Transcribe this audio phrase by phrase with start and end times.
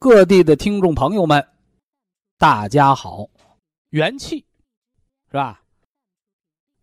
[0.00, 1.44] 各地的听众朋友们，
[2.36, 3.28] 大家好！
[3.90, 4.46] 元气
[5.26, 5.60] 是吧？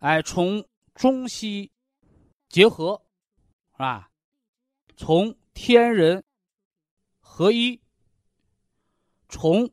[0.00, 0.62] 哎，从
[0.94, 1.70] 中西
[2.50, 3.00] 结合
[3.72, 4.10] 是吧？
[4.98, 6.22] 从天人
[7.18, 7.80] 合一，
[9.30, 9.70] 从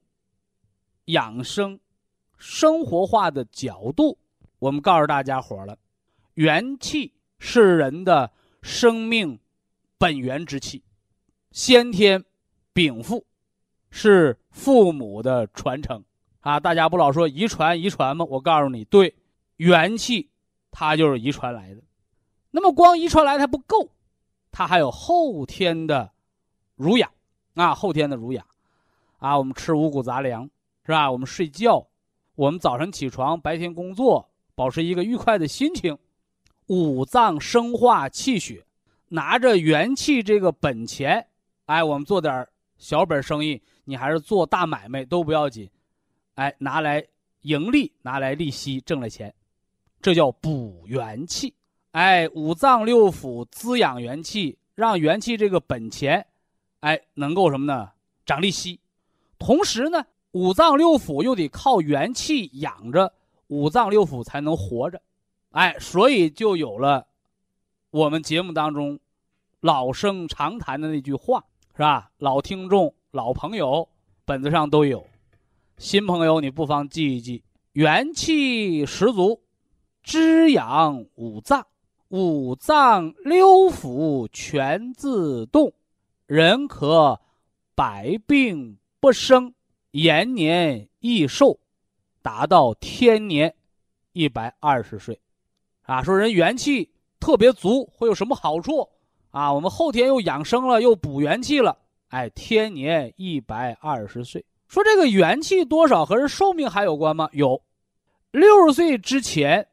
[1.06, 1.78] 养生
[2.38, 4.18] 生活化的角度，
[4.58, 5.78] 我们告诉大家伙了：
[6.36, 9.38] 元气是人的生命
[9.98, 10.82] 本源之气，
[11.52, 12.24] 先天
[12.72, 13.26] 禀赋。
[13.96, 16.04] 是父母的传承
[16.40, 16.60] 啊！
[16.60, 18.26] 大家不老说遗传遗传吗？
[18.28, 19.14] 我告诉你，对，
[19.58, 20.28] 元气
[20.72, 21.82] 它就是遗传来的。
[22.50, 23.88] 那么光遗传来它不够，
[24.52, 26.12] 它还有后天的
[26.76, 27.08] 濡养
[27.54, 28.44] 啊，后天的濡养
[29.20, 29.38] 啊。
[29.38, 30.50] 我们吃五谷杂粮
[30.88, 31.12] 是吧？
[31.12, 31.86] 我们睡觉，
[32.34, 35.96] 我们早晨起床，白天工作，保持一个愉快的心情，
[36.66, 38.66] 五脏生化气血，
[39.10, 41.28] 拿着元气这个本钱，
[41.68, 42.48] 哎，我们做点
[42.84, 43.62] 小本生意。
[43.86, 45.70] 你还是做大买卖都不要紧，
[46.36, 47.06] 哎，拿来
[47.42, 49.34] 盈利，拿来利息，挣了钱，
[50.02, 51.54] 这叫补元气。
[51.92, 56.26] 哎，五脏六腑滋养元气，让元气这个本钱，
[56.80, 57.92] 哎，能够什么呢？
[58.26, 58.80] 长利息。
[59.38, 63.14] 同时呢，五脏六腑又得靠元气养着，
[63.48, 65.02] 五脏六腑才能活着。
[65.52, 67.06] 哎，所以就有了
[67.92, 68.98] 我们节目当中
[69.60, 71.44] 老生常谈的那句话，
[71.76, 72.12] 是吧？
[72.18, 72.94] 老听众。
[73.10, 73.88] 老朋友
[74.26, 75.06] 本子上都有，
[75.78, 79.40] 新朋友你不妨记一记：元气十足，
[80.04, 81.68] 滋养五脏，
[82.08, 85.72] 五脏六腑全自动，
[86.26, 87.20] 人可
[87.76, 89.54] 百病不生，
[89.92, 91.60] 延年益寿，
[92.24, 93.54] 达到天年
[94.14, 95.20] 一百二十岁。
[95.84, 98.90] 啊，说人元气特别足会有什么好处？
[99.34, 101.76] 啊，我们后天又养生了，又补元气了。
[102.10, 107.28] 哎，天年一百二十岁，说这个元气多少和人寿命还有关吗？
[107.32, 107.60] 有，
[108.30, 109.68] 六十岁之前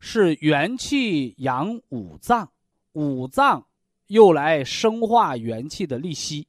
[0.00, 2.50] 是元气养五脏，
[2.92, 3.62] 五脏
[4.06, 6.48] 又来生化元气的利息。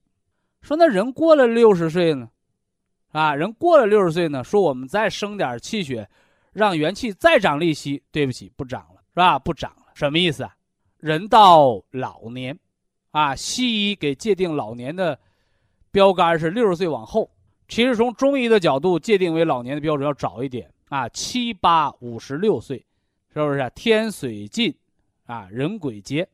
[0.62, 2.30] 说那人过了六十岁呢，
[3.12, 6.10] 啊，人过了六十岁呢，说我们再生点气血，
[6.54, 9.38] 让元气再长利息，对不起，不长了，是吧？
[9.38, 10.56] 不长了，什么意思啊？
[11.04, 12.58] 人到老年，
[13.12, 15.20] 啊，西医给界定老年的。
[15.92, 17.30] 标杆是六十岁往后，
[17.68, 22.78] 其实从中医的角度界定为老年的标准要早一点啊，七八五十六岁，
[23.34, 23.72] 是不是？
[23.76, 24.74] 天水尽，
[25.26, 26.28] 啊，人鬼竭，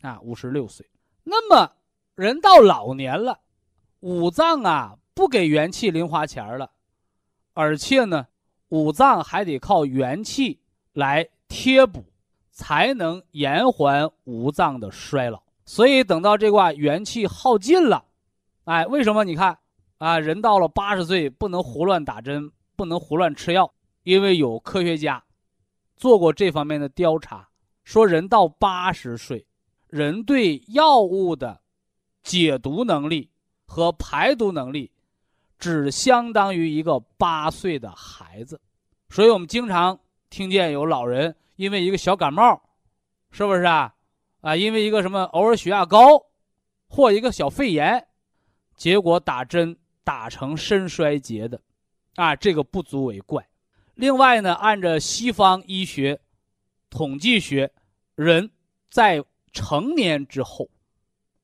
[0.00, 0.84] 啊，五十六岁。
[1.22, 1.70] 那么
[2.14, 3.38] 人到老年了，
[4.00, 6.72] 五脏啊不给元气零花钱了，
[7.52, 8.26] 而且呢，
[8.70, 10.58] 五脏还得靠元气
[10.94, 12.02] 来贴补，
[12.56, 15.42] 才能延缓五脏的衰老。
[15.66, 18.06] 所以等到这卦元气耗尽了。
[18.64, 19.58] 哎，为什么你看
[19.98, 20.18] 啊？
[20.18, 23.70] 人到了八十岁不能胡乱打针，不能胡乱吃药，
[24.04, 25.22] 因为有科学家
[25.96, 27.46] 做过这方面的调查，
[27.84, 29.46] 说人到八十岁，
[29.88, 31.60] 人对药物的
[32.22, 33.28] 解毒能力
[33.66, 34.90] 和排毒能力，
[35.58, 38.58] 只相当于一个八岁的孩子。
[39.10, 40.00] 所以我们经常
[40.30, 42.62] 听见有老人因为一个小感冒，
[43.30, 43.94] 是不是啊？
[44.42, 46.26] 啊，因为一个什么偶尔血压高，
[46.88, 48.06] 或一个小肺炎。
[48.76, 49.74] 结果打针
[50.04, 51.58] 打成肾衰竭的，
[52.16, 53.48] 啊，这个不足为怪。
[53.94, 56.20] 另外呢，按照西方医学
[56.90, 57.72] 统计学，
[58.14, 58.50] 人
[58.90, 60.68] 在成年之后，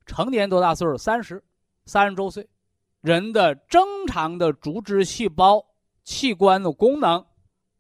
[0.05, 0.99] 成年多大岁数？
[0.99, 1.43] 三十，
[1.87, 2.47] 三十周岁，
[3.01, 5.65] 人的正常的组织细胞
[6.05, 7.25] 器官的功能，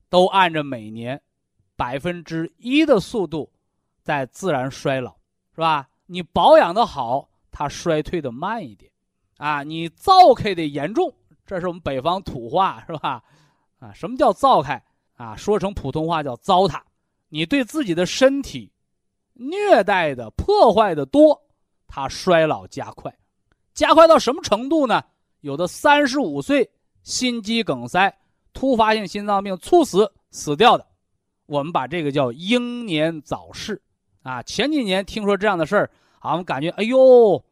[0.08, 1.23] 都按照每年
[1.82, 3.50] 百分之一的速度
[4.05, 5.11] 在自然衰老，
[5.52, 5.88] 是吧？
[6.06, 8.88] 你保养的好，它衰退的慢一点。
[9.37, 11.12] 啊，你造开的严重，
[11.44, 13.20] 这是我们北方土话，是吧？
[13.81, 14.81] 啊，什么叫糟开？
[15.14, 16.81] 啊，说成普通话叫糟蹋。
[17.29, 18.70] 你对自己的身体
[19.32, 21.37] 虐待的、破坏的多，
[21.88, 23.12] 它衰老加快，
[23.75, 25.02] 加快到什么程度呢？
[25.40, 26.70] 有的三十五岁
[27.02, 28.17] 心肌梗塞、
[28.52, 30.87] 突发性心脏病猝死死掉的，
[31.52, 33.78] 我们把这个叫英年早逝。
[34.22, 35.90] 啊，前几年听说这样的事儿，
[36.20, 37.44] 啊，我们感觉哎呦，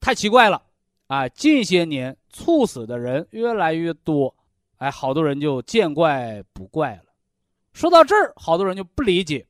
[0.00, 0.60] 太奇怪了。
[1.06, 4.34] 啊，近些年猝死的人越来越多，
[4.76, 7.04] 哎，好多人就见怪不怪了。
[7.72, 9.46] 说到这儿，好多人就不理解，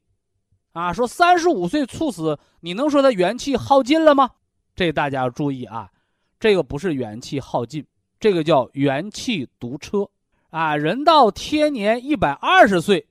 [0.72, 4.30] 啊，说三十五岁猝死，你能说他元气耗尽了吗？
[4.76, 5.90] 这大家要注意啊，
[6.38, 7.84] 这个不是元气耗尽，
[8.20, 10.08] 这个叫元气堵车。
[10.50, 13.06] 啊，人到天年一百二十岁，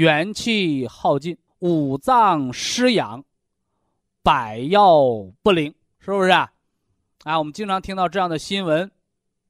[0.00, 3.22] 元气耗尽，五脏失养，
[4.22, 4.98] 百药
[5.42, 6.50] 不灵，是不是啊？
[7.24, 8.90] 啊，我们经常听到这样的新闻，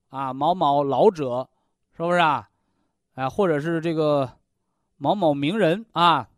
[0.09, 1.49] 啊，某某老者，
[1.97, 2.51] 是不是啊？
[3.15, 4.29] 啊，或者是这个
[4.97, 6.29] 某某名人啊，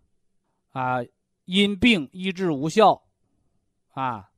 [0.72, 0.98] 啊，
[1.46, 3.02] 因病医治无效，
[3.94, 4.28] 啊，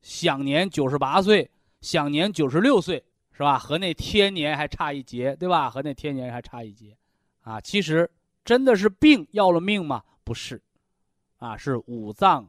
[0.00, 1.50] 享年九十八岁，
[1.80, 3.58] 享年九十六岁，是吧？
[3.58, 5.68] 和那天年还差一截，对吧？
[5.68, 6.96] 和那天年还差一截，
[7.40, 8.08] 啊，其实
[8.48, 10.02] 真的是病要了命吗？
[10.24, 10.62] 不是，
[11.36, 12.48] 啊，是五脏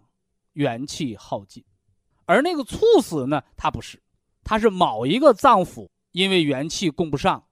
[0.54, 1.62] 元气耗尽。
[2.24, 3.44] 而那个猝死呢？
[3.58, 4.02] 它不是，
[4.42, 7.44] 它是某一个脏腑因为元气供不上，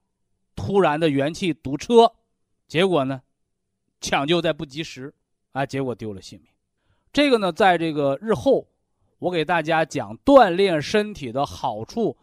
[0.56, 2.10] 突然的元气堵车，
[2.70, 3.22] 结果呢，
[4.00, 5.14] 抢救在不及时，
[5.52, 6.50] 啊，结果丢了性命。
[7.12, 8.66] 这个呢，在这个日后，
[9.20, 12.16] 我给大家讲锻炼身体的好处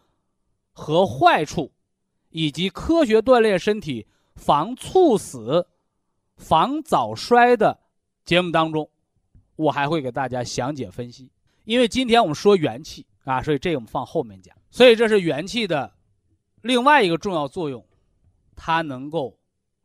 [0.72, 1.70] 和坏处，
[2.30, 4.06] 以及科学锻炼身体
[4.36, 5.66] 防猝死、
[6.36, 7.78] 防早衰的
[8.24, 8.88] 节目当中，
[9.56, 11.30] 我还会给大家详解分析。
[11.64, 14.54] 因为今天我们说元气啊，所以这个我们放后面讲。
[14.70, 15.92] 所以这是元气的
[16.62, 17.86] 另外一个重要作用，
[18.56, 19.38] 它能够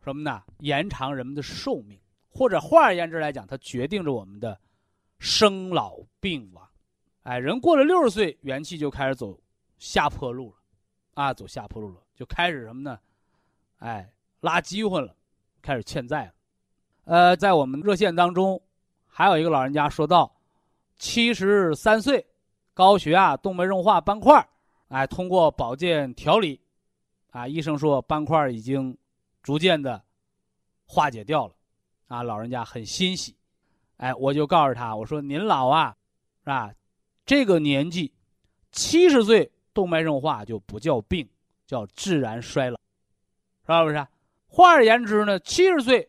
[0.04, 0.44] 什么呢？
[0.60, 2.00] 延长人们的寿命，
[2.30, 4.60] 或者换而言之来讲，它决定着我们的
[5.19, 6.68] 生老病亡。
[7.24, 9.40] 哎，人过了六十岁，元气就开始走
[9.78, 10.57] 下坡路了，
[11.13, 13.00] 啊，走下坡路了，就开始什么呢？
[13.78, 14.12] 哎，
[14.42, 15.16] 拉饥荒了，
[15.62, 16.34] 开始欠债了。
[17.10, 18.62] 呃，在我们热线当中，
[19.08, 20.32] 还有一个老人家说到。
[20.96, 22.24] 七十三岁，
[22.72, 24.48] 高血压、动脉硬化斑块
[24.90, 26.62] 哎，通过保健调理，
[27.32, 28.96] 啊，医生说斑块已经
[29.42, 30.00] 逐渐的
[30.86, 31.54] 化解掉了，
[32.10, 33.36] 啊，老人家很欣喜，
[33.98, 35.96] 哎，我就告诉他，我说您老啊，
[36.44, 36.72] 是吧？
[37.26, 38.14] 这个年纪，
[38.72, 41.28] 七十岁动脉硬化就不叫病，
[41.66, 42.78] 叫自然衰老，
[43.66, 44.06] 是不是？
[44.48, 46.08] 换而言之呢，七十岁，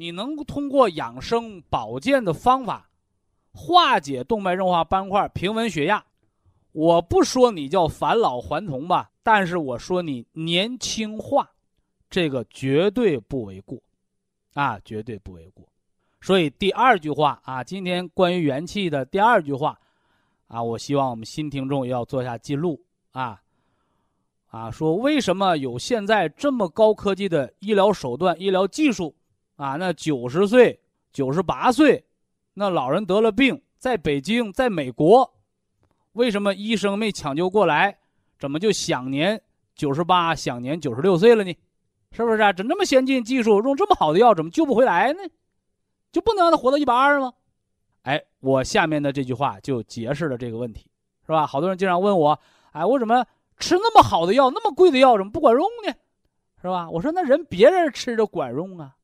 [0.00, 2.88] 你能通过养生保健的方法。
[3.52, 6.02] 化解动脉硬化斑块，平稳血压。
[6.72, 11.50] 我不说你叫返老还童吧，但是我说你年轻化，
[12.08, 13.78] 这个绝对不为过，
[14.54, 15.68] 啊，绝对不为过。
[16.22, 19.78] 所以第二句话啊，今天关于元气的第二句话，
[20.46, 22.80] 啊，我希望我们新听众要做下记录
[23.10, 23.38] 啊，
[24.46, 29.14] 啊，说为什么有现在这么高科技的医疗手段、医疗技术
[29.60, 29.76] 啊？
[29.76, 30.80] 那九十岁、
[31.12, 32.04] 九十八岁。
[32.54, 35.32] 那老人得了病，在北京，在美国，
[36.12, 37.98] 为什么医生没抢救过来？
[38.38, 39.40] 怎么就享年
[39.74, 41.56] 九十八、享年九十六岁了呢？
[42.12, 42.52] 是不是啊？
[42.52, 45.20] 这那么先进技术，用这么好的药，怎么救不回来呢？
[46.10, 47.32] 就不能让他活到一百二吗？
[48.02, 50.90] 哎，我下面的这句话就解释了这个问题，
[51.24, 51.46] 是吧？
[51.46, 52.38] 好多人经常问我，
[52.72, 53.24] 哎，我怎么
[53.58, 55.94] 吃那么好的药，那么贵的药，怎么不管用呢？
[56.60, 56.90] 是吧？
[56.90, 58.96] 我说那人别人吃着管用啊，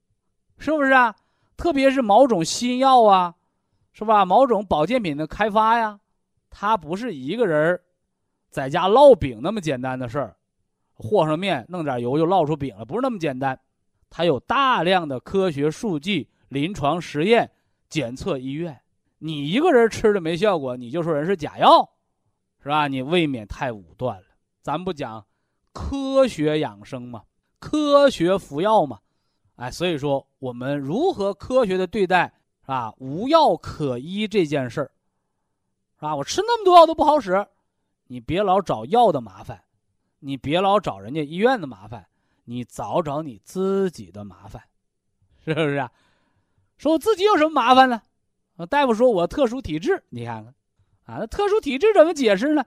[0.59, 1.15] 是不是啊？
[1.57, 3.35] 特别是某种新药啊，
[3.93, 4.25] 是吧？
[4.25, 5.99] 某种保健品的开发呀，
[6.51, 7.81] 它不是一个人
[8.51, 10.37] 在家烙饼那么简单的事儿，
[10.95, 13.59] 和上面弄点油就烙出饼了，不是那么简单。
[14.11, 17.51] 它有大量的科学数据、临床实验、
[17.89, 18.81] 检测医院。
[19.19, 21.89] 你一个人吃了没效果，你就说人是假药，
[22.63, 22.87] 是吧？
[22.87, 24.27] 你未免太武断了。
[24.63, 25.25] 咱不讲
[25.73, 27.23] 科学养生嘛，
[27.59, 28.99] 科学服药嘛。
[29.57, 32.33] 哎，所以说我们如何科学的对待
[32.67, 32.93] 啊？
[32.99, 34.91] 无药可医这件事儿，
[35.97, 36.15] 是吧？
[36.17, 37.47] 我吃那么多药都不好使，
[38.07, 39.65] 你别老找药的麻烦，
[40.21, 42.07] 你别老找人家医院的麻烦，
[42.45, 44.63] 你找找你自己的麻烦，
[45.45, 45.77] 是不是？
[45.77, 45.91] 啊
[46.77, 48.03] 说我自己有什么麻烦呢？
[48.69, 50.55] 大夫说我特殊体质，你看看，
[51.05, 52.63] 啊，那特殊体质怎么解释呢？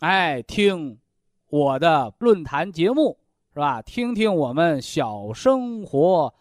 [0.00, 0.98] 哎，听
[1.46, 3.19] 我的论坛节目。
[3.52, 3.82] 是吧？
[3.82, 6.32] 听听我们小生活、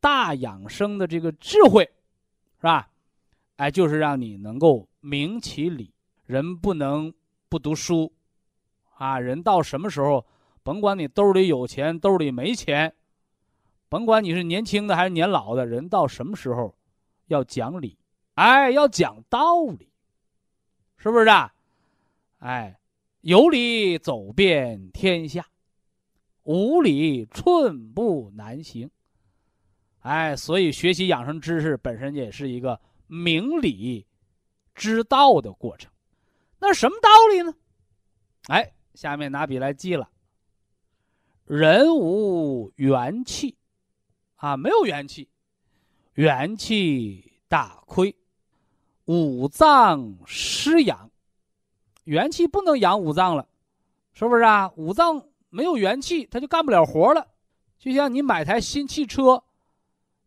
[0.00, 1.84] 大养生的这个智慧，
[2.56, 2.88] 是吧？
[3.56, 5.92] 哎，就是让你能够明其理。
[6.24, 7.12] 人不能
[7.50, 8.10] 不读书，
[8.94, 10.26] 啊，人到什么时候
[10.62, 12.94] 甭管你兜里有钱，兜里没钱，
[13.90, 16.74] 甭管你是年轻的还是年老的，人到什么时候，
[17.26, 17.98] 要讲理，
[18.36, 19.90] 哎，要讲道理，
[20.96, 21.52] 是不是啊？
[22.38, 22.78] 哎，
[23.20, 25.46] 有理走遍天下，
[26.44, 28.90] 无理寸步难行。
[30.00, 34.06] 哎，所以学习养生知识本身也是一个明理、
[34.74, 35.90] 知道的过程。
[36.58, 37.54] 那什么道理呢？
[38.48, 40.08] 哎，下面拿笔来记了。
[41.46, 43.56] 人无元气，
[44.36, 45.28] 啊，没有元气，
[46.14, 48.14] 元气大亏，
[49.06, 51.10] 五脏失养，
[52.04, 53.46] 元气不能养五脏了，
[54.12, 54.70] 是不是啊？
[54.76, 57.28] 五脏没有元气，他就干不了活了。
[57.78, 59.44] 就像你买台新汽车。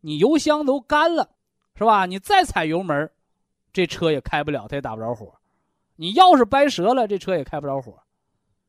[0.00, 1.28] 你油箱都干了，
[1.74, 2.06] 是吧？
[2.06, 3.10] 你再踩油门，
[3.72, 5.34] 这车也开不了，它也打不着火。
[5.96, 8.00] 你钥匙掰折了，这车也开不着火。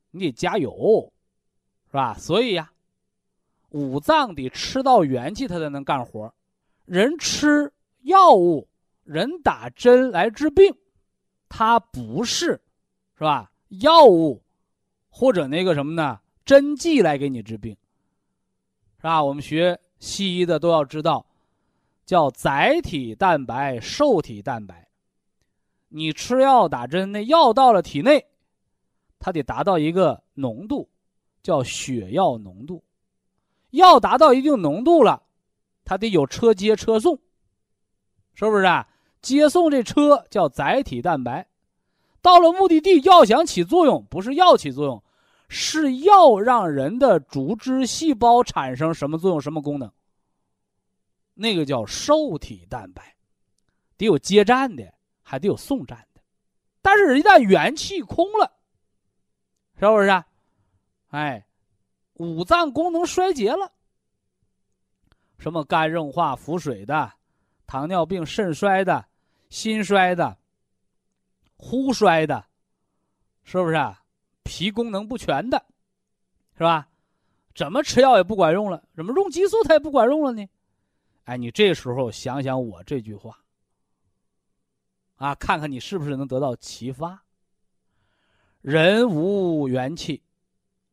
[0.10, 1.14] 你得加油，
[1.86, 2.16] 是吧？
[2.16, 2.72] 所以呀，
[3.70, 6.34] 五脏得吃到元气，它才能干活。
[6.86, 8.68] 人吃药物，
[9.04, 10.76] 人打针来治病，
[11.48, 12.60] 它不是，
[13.16, 13.52] 是吧？
[13.68, 14.42] 药物
[15.12, 16.20] 或者那个什么呢？
[16.50, 17.78] 针剂来给你治病，
[18.98, 19.24] 是吧？
[19.24, 19.80] 我们学。
[20.00, 21.28] 西医的都要知道，
[22.08, 24.88] 叫载体蛋白、受体蛋白。
[25.90, 28.26] 你吃药打针，那药到了体内，
[29.20, 30.90] 它得达到一个浓度，
[31.44, 32.84] 叫血药浓度。
[33.70, 35.22] 药达到一定浓度了，
[35.86, 37.20] 它得有车接车送，
[38.34, 38.88] 是不是啊？
[39.22, 41.48] 接送这车叫载体蛋白。
[42.24, 45.04] 到了目的地，药想起作用，不是药起作用。
[45.50, 49.92] 是要让人的组织细胞产生什么作用、什么功能？
[51.34, 53.16] 那个叫受体蛋白，
[53.98, 56.22] 得有接站的，还得有送站的。
[56.82, 58.52] 但是，一旦元气空了，
[59.80, 60.08] 是不是？
[60.08, 60.26] 啊？
[61.08, 61.46] 哎，
[62.14, 63.72] 五脏功能衰竭了，
[65.40, 67.12] 什么肝硬化、腹水的，
[67.66, 69.06] 糖尿病、肾衰的，
[69.50, 70.38] 心衰的，
[71.58, 72.46] 呼衰的，
[73.44, 73.76] 是不是？
[73.76, 74.04] 啊？
[74.50, 75.64] 脾功能不全的，
[76.58, 76.88] 是吧？
[77.54, 80.50] 怎么吃药也不管用了，怎么用激素它也不管用了呢？
[81.26, 83.38] 哎，你这时候想想我这句话，
[85.18, 87.22] 啊，看看你是不是能得到启发。
[88.62, 90.24] 人无元气，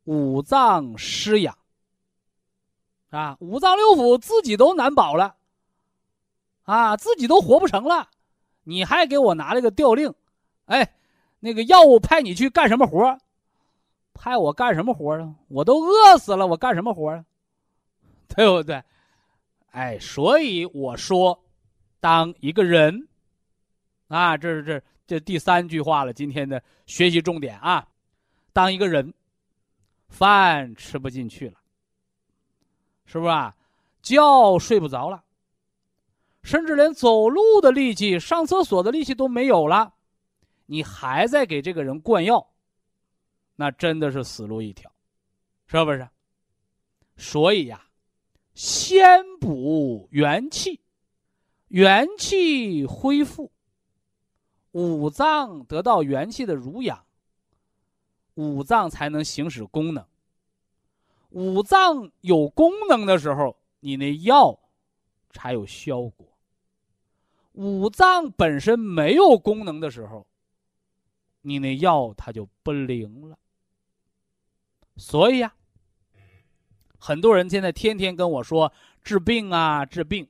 [0.04, 1.56] 五脏失养，
[3.08, 5.36] 啊，五脏六腑自己都难保了，
[6.64, 8.10] 啊，自己都活不成了，
[8.64, 10.12] 你还给我拿了个调令，
[10.66, 10.94] 哎，
[11.40, 13.18] 那个药物派你去干什么活？
[14.16, 15.34] 派我干什么活啊？
[15.48, 17.24] 我都饿死了，我干什么活啊？
[18.34, 18.82] 对不对？
[19.70, 21.44] 哎，所以我说，
[22.00, 23.06] 当一个人，
[24.08, 26.12] 啊，这是这这第三句话了。
[26.12, 27.86] 今天的学习重点啊，
[28.52, 29.12] 当一个人
[30.08, 31.58] 饭吃不进去了，
[33.04, 33.54] 是不是啊？
[34.02, 35.22] 觉睡不着了，
[36.42, 39.94] 甚至连走路的力气、上厕所的力气都没有了，
[40.66, 42.48] 你还在给这个人灌药。
[43.56, 44.92] 那真的是死路一条，
[45.66, 46.08] 是不是？
[47.16, 47.88] 所以呀，
[48.54, 50.80] 先补元气，
[51.68, 53.50] 元气恢复，
[54.72, 57.04] 五脏得到元气的濡养，
[58.34, 60.06] 五脏才能行使功能。
[61.30, 64.58] 五脏有功能的时候，你那药
[65.30, 66.26] 才有效果。
[67.52, 70.26] 五脏本身没有功能的时候，
[71.40, 73.38] 你那药它就不灵了。
[74.96, 75.54] 所以呀，
[76.98, 78.72] 很多人现在天天跟我说
[79.02, 80.26] 治病啊治病，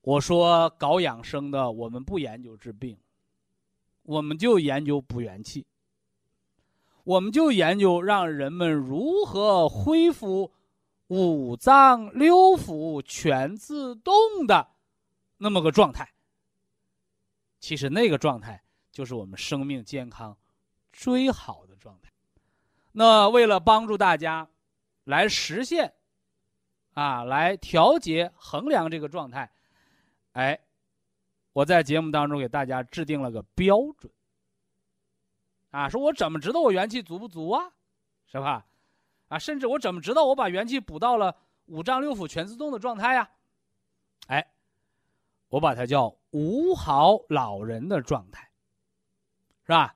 [0.00, 2.98] 我说搞养生的我们不研究治病，
[4.02, 5.66] 我们就研究补元气，
[7.04, 10.52] 我们就研究让人们如何恢复
[11.08, 14.14] 五脏六腑全自动
[14.46, 14.68] 的
[15.36, 16.14] 那么个状态。
[17.60, 20.36] 其实那个状态就是我们生命健康
[20.92, 22.10] 最好的状态。
[22.98, 24.48] 那为了帮助大家
[25.04, 25.94] 来实现
[26.94, 29.48] 啊，来调节、衡量这个状态，
[30.32, 30.58] 哎，
[31.52, 34.12] 我在节目当中给大家制定了个标准
[35.70, 37.70] 啊，说我怎么知道我元气足不足啊，
[38.26, 38.66] 是吧？
[39.28, 41.36] 啊，甚至我怎么知道我把元气补到了
[41.66, 43.30] 五脏六腑全自动的状态呀？
[44.26, 44.44] 哎，
[45.50, 48.50] 我把它叫五好老人的状态，
[49.62, 49.94] 是吧？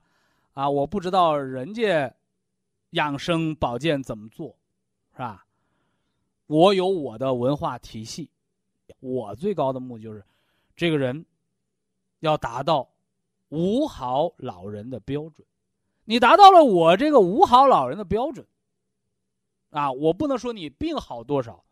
[0.53, 2.15] 啊，我不知道人家。
[2.93, 4.55] 养生保健怎么做，
[5.13, 5.45] 是吧？
[6.47, 8.29] 我有我的文化体系，
[8.99, 10.23] 我最高的目的就是，
[10.75, 11.25] 这个人
[12.19, 12.89] 要达到
[13.49, 15.47] 五好老人的标准。
[16.05, 18.45] 你达到了我这个五好老人的标准，
[19.69, 21.63] 啊，我不能说你病好多少，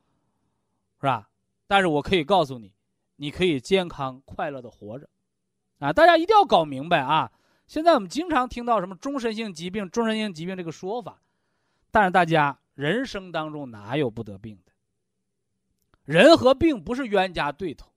[0.99, 1.29] 是吧？
[1.67, 2.73] 但是我可以告诉你，
[3.17, 5.07] 你可以健康快乐的活着，
[5.79, 7.31] 啊，大家一定要搞明白啊！
[7.71, 11.21] 现在我们经常听到什么终身性疾病、终身性疾病这个说法，
[11.89, 14.73] 但是大家人生当中哪有不得病的？
[16.03, 17.89] 人和病不是冤家对头，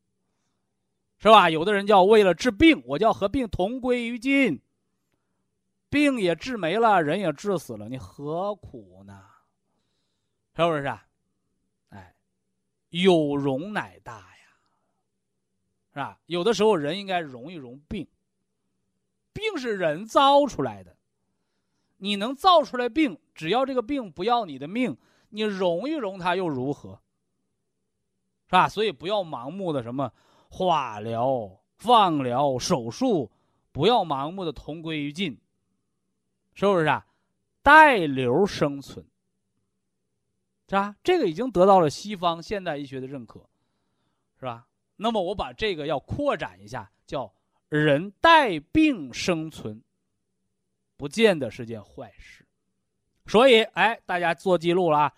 [1.19, 1.51] 是吧？
[1.51, 4.63] 有的人叫为了治病，我叫和病同归于尽，
[5.91, 9.25] 病也治没了，人也治死了，你何苦呢？
[10.55, 10.85] 是不是？
[10.85, 11.05] 啊
[11.89, 12.15] 哎，
[12.91, 14.47] 有容乃大呀，
[15.95, 16.21] 是吧？
[16.27, 18.07] 有的时候人应该容一容病。
[19.35, 20.97] 病是人造出来的，
[21.99, 24.97] 你能造出来病，只要这个病不要你的命，
[25.29, 27.03] 你容一容它又如何？
[28.47, 28.67] 是吧？
[28.69, 30.11] 所以不要盲目的什么
[30.49, 33.31] 化疗、放疗、手术，
[33.73, 35.39] 不要盲目的同归于尽，
[36.55, 37.07] 是不是啊？
[37.63, 39.05] 带瘤生存。
[40.67, 40.97] 是吧？
[41.05, 43.47] 这个已经得到了西方现代医学的认可，
[44.39, 44.67] 是吧？
[44.97, 47.31] 那么我把这个要扩展一下，叫
[47.83, 49.83] 人带病生存，
[50.97, 52.47] 不见得是件坏事。
[53.27, 55.13] 所以，哎，大家做记录了啊。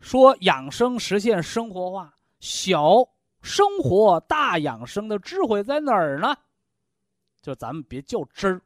[0.00, 3.08] 说养生实现生活化，小
[3.40, 6.36] 生活大养生的智慧在哪儿呢？
[7.40, 8.60] 就咱们别较真儿，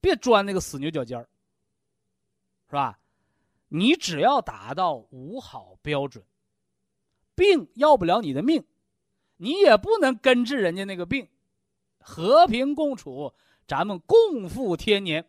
[0.00, 1.28] 别钻那个死牛角尖儿，
[2.68, 3.00] 是吧？
[3.66, 6.24] 你只要达到五好标准，
[7.34, 8.64] 病要不了你的命，
[9.44, 11.28] 你也不能根治人家那个病，
[11.98, 13.34] 和平共处，
[13.66, 15.26] 咱们共赴天年，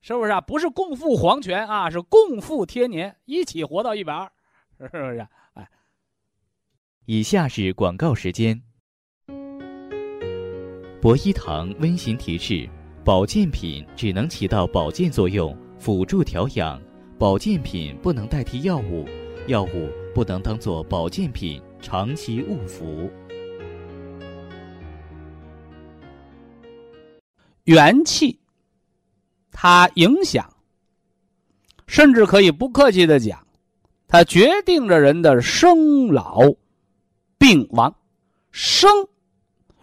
[0.00, 0.40] 是不是啊？
[0.40, 4.32] 不是共赴黄泉啊，是共赴天年，一起活到一百二，
[4.80, 5.28] 是不是？
[5.54, 5.70] 哎，
[7.04, 8.60] 以下是广告时间。
[11.00, 12.68] 博一堂温馨提示：
[13.04, 15.56] 保健品只能起到保健作用。
[15.78, 16.82] 辅助调养，
[17.20, 19.04] 保健品不能代替药物，
[19.46, 23.10] 药物不能当做保健品长期误服。
[27.64, 28.40] 元气，
[29.50, 30.52] 它影响，
[31.86, 33.46] 甚至可以不客气的讲，
[34.08, 36.40] 它决定着人的生老
[37.38, 37.94] 病亡。
[38.50, 38.90] 生，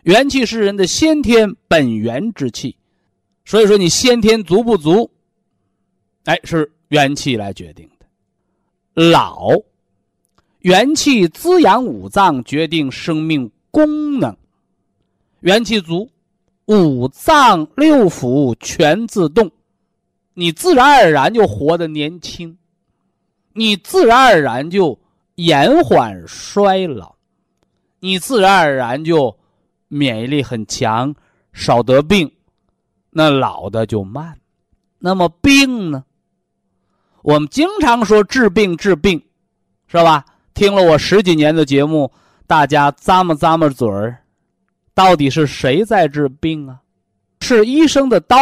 [0.03, 2.75] 元气是人的先天本源之气，
[3.45, 5.11] 所以说你先天足不足。
[6.25, 8.05] 哎，是元气来决定的。
[9.09, 9.49] 老，
[10.59, 14.35] 元气滋养五脏，决定生命功能。
[15.39, 16.09] 元气足，
[16.65, 19.49] 五脏六腑全自动，
[20.33, 22.57] 你自然而然就活得年轻，
[23.53, 24.99] 你自然而然就
[25.35, 27.15] 延缓衰老，
[28.01, 29.33] 你自然而然就
[29.87, 31.15] 免疫力很强，
[31.53, 32.29] 少得病，
[33.11, 34.37] 那老的就慢。
[34.97, 36.03] 那么病呢？
[37.21, 39.21] 我们经常说治病治病，
[39.87, 40.25] 是吧？
[40.59, 42.11] 听了我十几年的节目，
[42.45, 44.17] 大家咂摸咂摸嘴儿，
[44.93, 46.81] 到底是谁在治病啊？
[47.39, 48.37] 是医生的刀，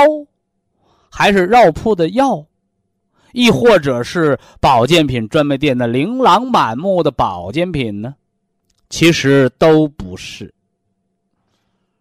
[1.12, 2.44] 还是药铺的药，
[3.34, 8.16] 亦或者是保健品专卖店的琳琅满目的保健品呢？
[8.90, 10.52] 其实都不是。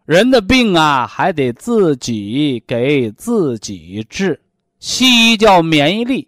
[0.06, 4.40] 人的病啊，还得自己给自己治。
[4.78, 6.26] 西医叫免疫力。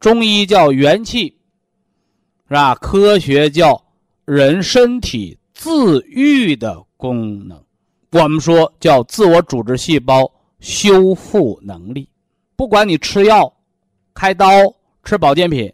[0.00, 1.36] 中医叫元气，
[2.48, 2.74] 是吧？
[2.76, 3.80] 科学叫
[4.24, 7.62] 人身体自愈的功能，
[8.12, 10.30] 我们说叫自我组织细胞
[10.60, 12.08] 修复能力。
[12.56, 13.52] 不管你吃药、
[14.14, 14.46] 开刀、
[15.04, 15.72] 吃保健品，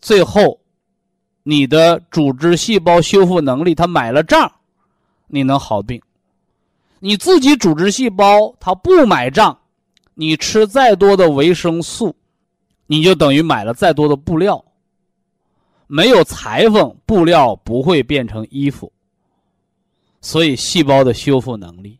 [0.00, 0.60] 最后
[1.42, 4.52] 你的组织细胞修复能力它买了账，
[5.26, 6.00] 你能好病。
[7.00, 9.58] 你自己组织细胞它不买账，
[10.14, 12.14] 你吃再多的维生素。
[12.86, 14.64] 你就等于买了再多的布料，
[15.86, 18.92] 没有裁缝，布料不会变成衣服。
[20.20, 21.98] 所以细胞的修复能力，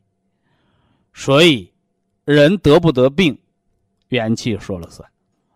[1.15, 1.73] 所以
[2.25, 3.39] 人得不得病，
[4.09, 5.09] 元气说了算。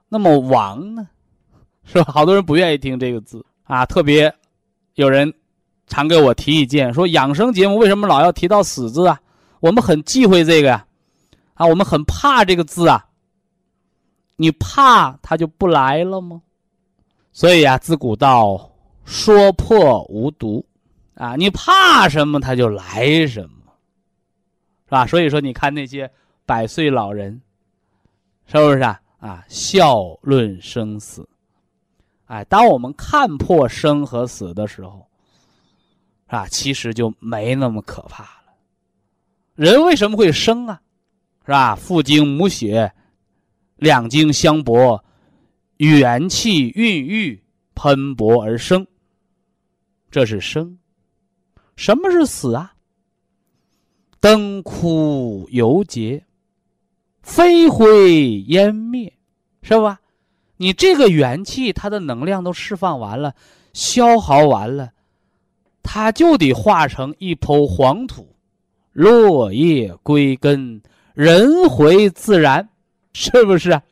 [0.08, 1.08] 那么亡呢？
[1.84, 2.12] 是吧？
[2.12, 4.32] 好多人不愿意听这个字啊，特别
[4.94, 5.32] 有人
[5.88, 9.20] 常给我提意见，说养生节目为什么老要提到死字啊？
[9.58, 10.86] 我们很忌讳这个呀，
[11.54, 13.04] 啊，我们很怕这个字啊。
[14.36, 16.40] 你怕他就不来了吗？
[17.32, 18.70] 所以啊，自古道
[19.04, 20.64] 说破无毒，
[21.14, 23.72] 啊，你怕什么他就来什么，
[24.86, 25.06] 是吧？
[25.06, 26.10] 所以说，你看那些
[26.44, 27.40] 百岁老人，
[28.46, 29.00] 是不是啊？
[29.18, 31.28] 啊，笑论生死，
[32.26, 35.06] 哎，当我们看破生和死的时候，
[36.26, 38.54] 啊，其实就没那么可怕了。
[39.54, 40.80] 人为什么会生啊？
[41.44, 41.74] 是吧？
[41.76, 42.92] 父精母血。
[43.76, 45.02] 两经相搏，
[45.88, 47.42] 元气孕育，
[47.74, 48.86] 喷薄而生。
[50.10, 50.78] 这是生。
[51.76, 52.74] 什么是死啊？
[54.20, 56.22] 灯枯油竭，
[57.22, 59.10] 飞灰烟灭，
[59.62, 59.98] 是吧？
[60.58, 63.34] 你这个元气，它的能量都释放完了，
[63.72, 64.92] 消耗完了，
[65.82, 68.36] 它就得化成一抔黄土，
[68.92, 70.82] 落叶归根，
[71.14, 72.68] 人回自然，
[73.14, 73.82] 是不是啊？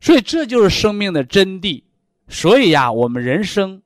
[0.00, 1.82] 所以这就是生命的真谛。
[2.28, 3.82] 所以呀，我们人生，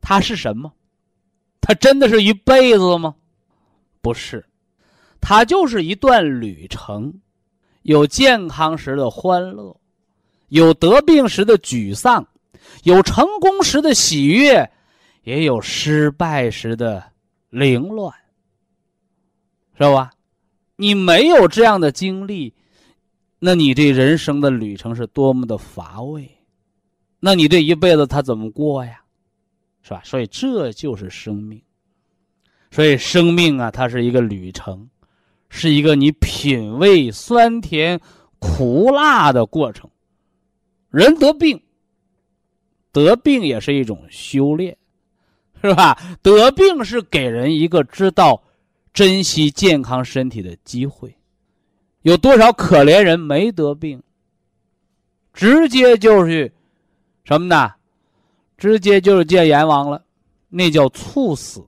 [0.00, 0.72] 它是什么？
[1.60, 3.14] 它真的是一辈子吗？
[4.00, 4.44] 不是，
[5.20, 7.20] 它就是一段旅程，
[7.82, 9.76] 有健康时的欢乐。
[10.48, 12.28] 有得病时的沮丧，
[12.82, 14.70] 有成功时的喜悦，
[15.22, 17.02] 也有失败时的
[17.48, 18.12] 凌乱，
[19.78, 20.10] 是吧？
[20.76, 22.52] 你没有这样的经历，
[23.44, 26.30] 那你这人生的旅程是多么的乏味，
[27.18, 29.02] 那你这一辈子他怎么过呀？
[29.82, 30.00] 是吧？
[30.04, 31.60] 所以这就是生命。
[32.70, 34.88] 所以生命啊，它是一个旅程，
[35.48, 38.00] 是一个你品味酸甜
[38.38, 39.90] 苦辣的过程。
[40.90, 41.60] 人得病，
[42.92, 44.76] 得病也是一种修炼，
[45.60, 45.98] 是吧？
[46.22, 48.40] 得病是给人一个知道
[48.92, 51.12] 珍惜健康身体的机会。
[52.02, 54.02] 有多少可怜人没得病，
[55.32, 56.52] 直接就是
[57.24, 57.72] 什么呢？
[58.58, 60.04] 直接就是见阎王了，
[60.48, 61.64] 那叫猝死，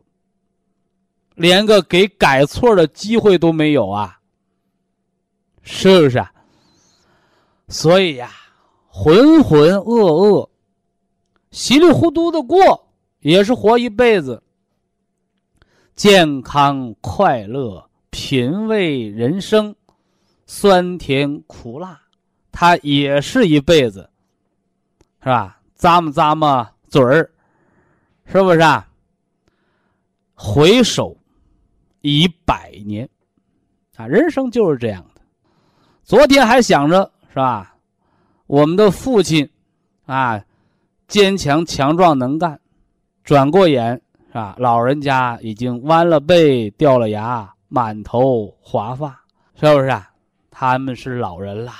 [1.34, 4.18] 连个给改错的机会都没有啊！
[5.62, 6.24] 是不是？
[7.68, 8.30] 所以呀。
[8.96, 10.48] 浑浑噩噩，
[11.50, 12.88] 稀里糊涂的过，
[13.22, 14.40] 也是活一辈子。
[15.96, 19.74] 健康快乐，品味人生，
[20.46, 22.00] 酸甜苦辣，
[22.52, 24.08] 他也是一辈子，
[25.20, 25.60] 是吧？
[25.78, 27.30] 咂摸咂摸嘴儿，
[28.26, 28.86] 是不是啊？
[30.34, 31.16] 回首
[32.00, 33.08] 已百年，
[33.96, 35.22] 啊，人生就是这样的。
[36.02, 37.76] 昨天还想着，是吧？
[38.46, 39.48] 我们的父亲，
[40.04, 40.42] 啊，
[41.08, 42.60] 坚强强壮能干，
[43.24, 44.54] 转过眼是吧？
[44.58, 49.88] 老人家已经弯了背、掉了牙、满头华发，是不是？
[49.88, 50.10] 啊？
[50.56, 51.74] 他们是老人啦，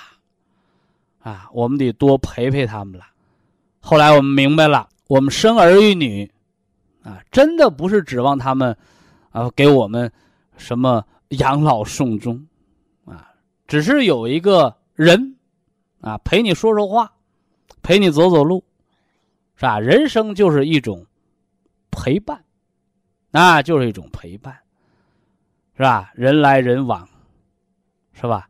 [1.21, 3.07] 啊，我们得多陪陪他们了。
[3.79, 6.29] 后来我们明白了，我们生儿育女，
[7.05, 8.77] 啊，真的不是指望他们，
[9.31, 10.11] 啊，给我们
[10.57, 12.45] 什么养老送终，
[13.05, 13.31] 啊，
[13.69, 15.31] 只是有一个人。
[16.01, 17.11] 啊，陪你说说话，
[17.81, 18.63] 陪你走走路，
[19.57, 19.81] 是吧？
[19.81, 21.07] 人生就是一种
[21.91, 22.45] 陪伴，
[23.31, 24.55] 那就是一种陪伴，
[25.75, 26.13] 是吧？
[26.15, 27.09] 人来人往，
[28.13, 28.47] 是吧？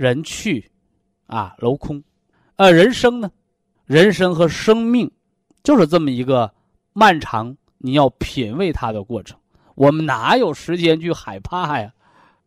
[0.00, 0.70] 人去，
[1.26, 2.02] 啊，楼空，
[2.56, 3.30] 呃，人生呢？
[3.84, 5.10] 人生和生命
[5.62, 6.50] 就是这么一个
[6.94, 9.38] 漫长，你要品味它的过程。
[9.74, 11.92] 我们哪有时间去害怕呀？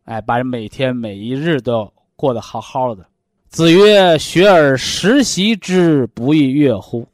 [0.06, 3.06] 哎，把每天每一日都要过得好好的。
[3.50, 7.08] 子曰：“学而时习之，不亦说乎？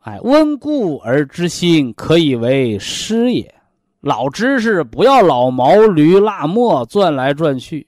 [0.00, 3.54] 哎，温故而知新，可以为师也。
[4.02, 7.86] 老知识不要老毛驴辣磨转来转去，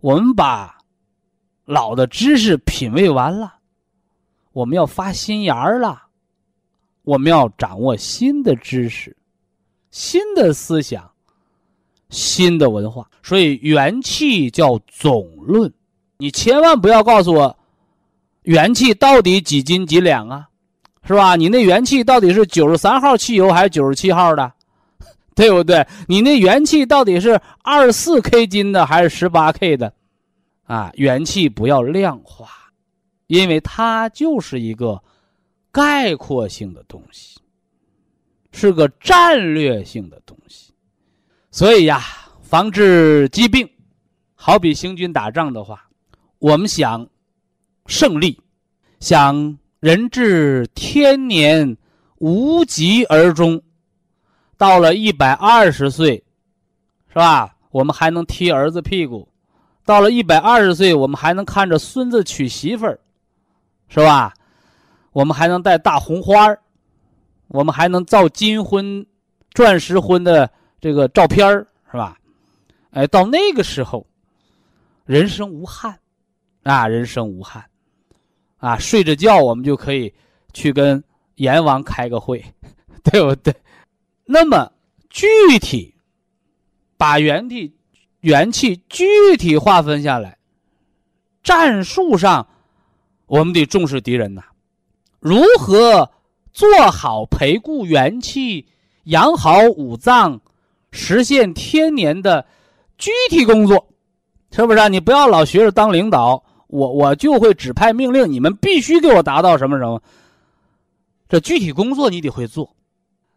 [0.00, 0.77] 我们把
[1.68, 3.56] 老的知识品味完了，
[4.52, 6.04] 我们要发新芽儿了，
[7.02, 9.14] 我们要掌握新的知识、
[9.90, 11.10] 新的思想、
[12.08, 13.06] 新的文化。
[13.22, 15.70] 所以元气叫总论。”
[16.16, 17.58] 你千万不要告诉我，
[18.44, 20.48] 元气到底几斤几两啊，
[21.06, 21.36] 是吧？
[21.36, 24.50] 你那元气到底是九十三号汽油还是九十七号的，
[25.36, 25.86] 对不对？
[26.06, 29.92] 你那元气到底是二十四 K 金的还是十八 K 的？
[30.68, 32.46] 啊，元气不要量化，
[33.26, 35.02] 因为它就是一个
[35.72, 37.40] 概括性的东西，
[38.52, 40.74] 是个战略性的东西。
[41.50, 42.02] 所以呀，
[42.42, 43.66] 防治疾病，
[44.34, 45.88] 好比行军打仗的话。
[46.38, 47.08] 我们想
[47.86, 48.40] 胜利，
[49.00, 51.76] 想人至天年
[52.18, 53.62] 无疾而终，
[54.58, 56.22] 到了一百二十岁，
[57.08, 57.56] 是吧？
[57.70, 59.27] 我们还能踢儿子屁股，
[59.88, 63.00] 到了一百二十岁，我们还能看着孙子娶媳妇儿，
[63.88, 64.34] 是吧？
[65.12, 66.60] 我们还能戴大红花儿，
[67.46, 69.06] 我们还能照金婚、
[69.52, 72.18] 钻石婚的这个照片儿，是吧？
[72.90, 74.06] 哎，到那个时候，
[75.06, 75.98] 人生无憾。
[76.64, 77.64] 啊，人生无憾，
[78.58, 80.12] 啊，睡着觉我们就可以
[80.52, 81.02] 去跟
[81.36, 82.44] 阎王开个会，
[83.02, 83.54] 对不对？
[84.26, 84.70] 那么
[85.08, 85.26] 具
[85.58, 85.94] 体
[86.98, 87.74] 把原地、
[88.20, 90.38] 元气具体划分下来，
[91.42, 92.46] 战术上
[93.26, 94.42] 我们得重视敌人呐。
[95.20, 96.10] 如何
[96.52, 98.66] 做好培固元气、
[99.04, 100.40] 养好五脏、
[100.90, 102.44] 实现天年的
[102.96, 103.88] 具体工作？
[104.50, 104.88] 是不是啊？
[104.88, 110.02] 你不要老学着当领导，我我就会指派命令，你们必须给我达到什么什么。
[111.28, 112.74] 这具体工作你得会做。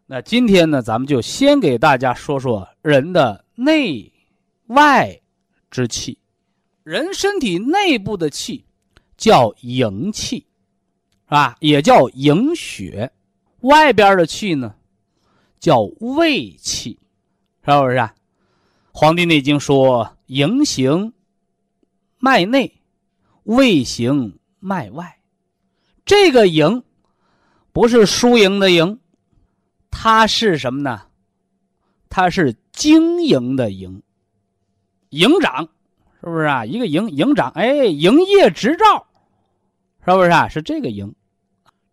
[0.05, 4.11] 那今天呢，咱们就先给大家说说人的内
[4.73, 5.21] 外
[5.69, 6.17] 之气。
[6.83, 8.65] 人身体内部的气
[9.15, 10.47] 叫营气，
[11.25, 11.55] 是吧？
[11.59, 13.11] 也叫营血。
[13.61, 14.73] 外边的气呢，
[15.59, 16.99] 叫卫气，
[17.63, 18.13] 是不是啊？
[18.91, 21.13] 《黄帝内经》说：“营行
[22.17, 22.81] 脉内，
[23.43, 25.19] 卫行脉外。”
[26.03, 26.83] 这个营
[27.71, 28.99] 不是输赢的赢，
[29.91, 31.03] 它是什么呢？
[32.09, 34.01] 它是经营的营，
[35.11, 35.69] 营长。
[36.23, 36.63] 是不是啊？
[36.63, 39.07] 一个营营长，哎，营业执照，
[40.05, 40.47] 是不是啊？
[40.47, 41.15] 是这个营，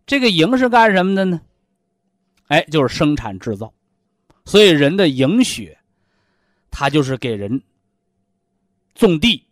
[0.04, 1.40] 这个营是干什么的呢？
[2.48, 3.72] 哎，就是生产制造。
[4.44, 5.78] 所以人的营血，
[6.70, 7.62] 它就是给人
[8.94, 9.46] 种地，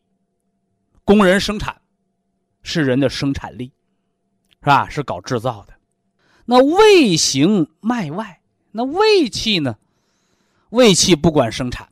[1.05, 1.81] 工人生产，
[2.63, 3.73] 是人的生产力，
[4.61, 4.91] 是吧？
[4.91, 5.73] 是搞制造的。
[6.45, 9.79] 那胃行脉外，那胃气呢？
[10.69, 11.89] 胃气不管生产，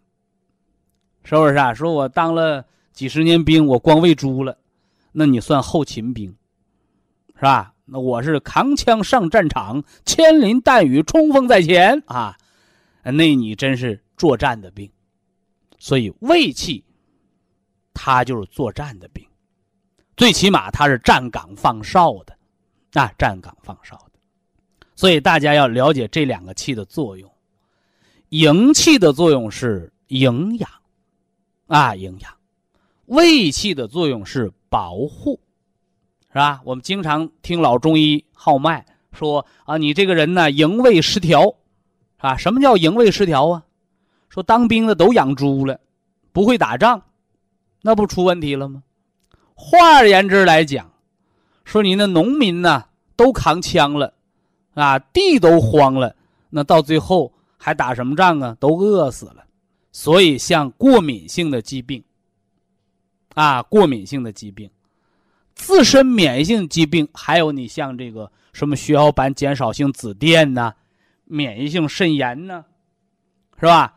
[1.24, 1.74] 是不是啊？
[1.74, 2.64] 说我当了。
[2.94, 4.56] 几十年兵，我光喂猪了，
[5.10, 6.32] 那你算后勤兵，
[7.34, 7.74] 是吧？
[7.86, 12.38] 那我是扛枪上战场，枪林弹雨，冲锋在前啊！
[13.02, 14.88] 那你真是作战的兵，
[15.80, 16.84] 所以卫气，
[17.92, 19.26] 他就是作战的兵，
[20.16, 22.38] 最起码他是站岗放哨的，
[22.92, 24.20] 啊，站岗放哨的。
[24.94, 27.28] 所以大家要了解这两个气的作用，
[28.28, 30.70] 营气的作用是营养，
[31.66, 32.32] 啊，营养。
[33.06, 35.38] 胃气的作用是保护，
[36.28, 36.60] 是吧？
[36.64, 41.54] 我们经常听老中医号脉说啊，你这个人呢，营卫失调，
[42.16, 43.62] 啊，什么叫营卫失调啊？
[44.28, 45.78] 说当兵的都养猪了，
[46.32, 47.02] 不会打仗，
[47.82, 48.82] 那不出问题了吗？
[49.54, 50.90] 换而言之来讲，
[51.64, 54.12] 说你那农民呢都扛枪了，
[54.74, 56.16] 啊，地都荒了，
[56.50, 58.56] 那到最后还打什么仗啊？
[58.58, 59.43] 都饿死了。
[59.94, 62.02] 所以像过敏性的疾病。
[63.34, 64.70] 啊，过敏性的疾病，
[65.56, 70.72] 自身免疫性疾病，还有你像这个什么血小板减少性紫癜呐，
[71.24, 72.64] 免疫性肾炎呐，
[73.58, 73.96] 是吧？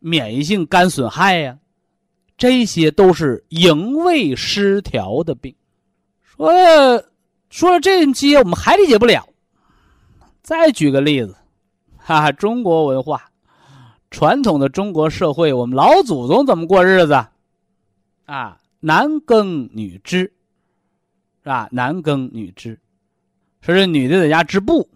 [0.00, 1.56] 免疫性肝损害呀，
[2.36, 5.54] 这些都是营卫失调的病。
[6.24, 6.50] 说
[7.48, 9.28] 说了这些，我们还理解不了。
[10.42, 11.36] 再举个例子，
[11.96, 13.30] 哈哈，中国文化，
[14.16, 17.22] 传统的中国社会，我们老祖宗怎么过日子？
[18.24, 20.20] 啊，男耕女织，
[21.42, 21.68] 是吧？
[21.70, 22.80] 男耕女织，
[23.60, 24.88] 说是女的在家织布，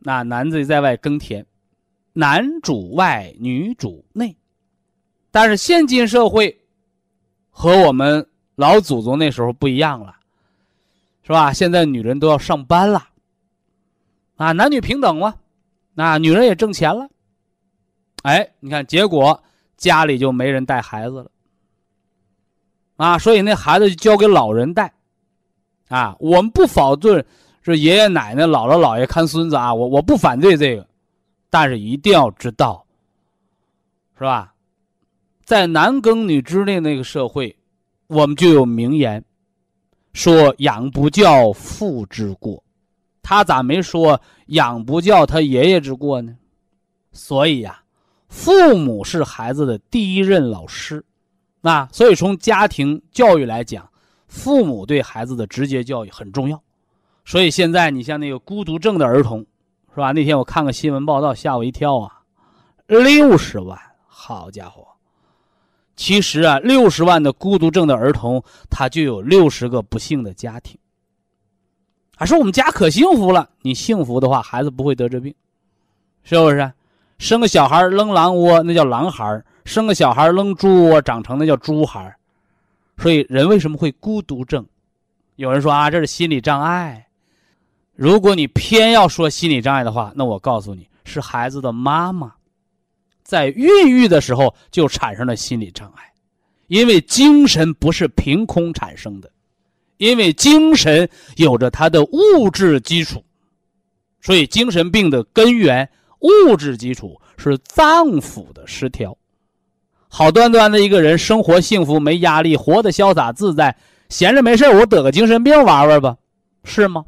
[0.00, 1.46] 那男的在外耕田，
[2.14, 4.36] 男主外，女主内。
[5.30, 6.60] 但是现今社会
[7.48, 8.26] 和我们
[8.56, 10.16] 老祖宗那时候不一样了，
[11.22, 11.52] 是吧？
[11.52, 13.06] 现在女人都要上班了，
[14.34, 15.38] 啊，男女平等了，
[15.94, 17.08] 那女人也挣钱了，
[18.22, 19.42] 哎，你看，结果
[19.76, 21.30] 家里就没人带孩子了。
[22.96, 24.92] 啊，所以那孩子就交给老人带，
[25.88, 27.24] 啊，我们不否定
[27.62, 30.86] 是爷爷奶奶、姥姥姥爷看孙子啊，我我不反对这个，
[31.50, 32.86] 但是一定要知道，
[34.16, 34.54] 是吧？
[35.44, 37.56] 在男耕女织的那个社会，
[38.06, 39.24] 我们就有名言，
[40.12, 42.62] 说养不教，父之过，
[43.20, 46.36] 他咋没说养不教他爷爷之过呢？
[47.10, 47.81] 所以呀，
[48.32, 51.04] 父母是孩子的第一任老师。
[51.60, 53.86] 那所以从家庭教育来讲，
[54.26, 56.60] 父母对孩子的直接教育很重要。
[57.26, 59.40] 所以现在你像那个孤独症的儿童，
[59.90, 60.12] 是吧？
[60.12, 62.22] 那天我看个新闻报道，吓我一跳啊！
[62.86, 64.88] 六十万，好家伙！
[65.94, 70.76] 其实啊，六十万的孤独症的儿童，他就有六十个不幸的家庭。
[72.16, 75.32] 还说我们家可幸福了，你幸福的话，孩子不会得这病，
[76.24, 76.72] 是不是？
[77.22, 82.12] 生个小孩扔狼窝，那叫狼孩生个小孩扔猪窝长成那叫猪孩
[82.98, 84.66] 所以人为什么会孤独症？
[85.36, 87.06] 有人说啊，这是心理障碍。
[87.94, 92.32] 如果你偏要说心理障碍的话，那我告诉你是孩子的妈妈
[93.22, 96.02] 在孕育的时候就产生了心理障碍，
[96.66, 99.30] 因为精神不是凭空产生的，
[99.98, 103.24] 因为精神有着它的物质基础，
[104.20, 105.88] 所以精神病的根源
[106.22, 109.16] 物质基础是脏腑的失调。
[110.08, 113.76] 好端端的一个人，生活幸福，没压力，活得潇洒自在，
[114.08, 116.16] 闲着没事我得个精神病玩玩吧，
[116.64, 117.04] 是吗？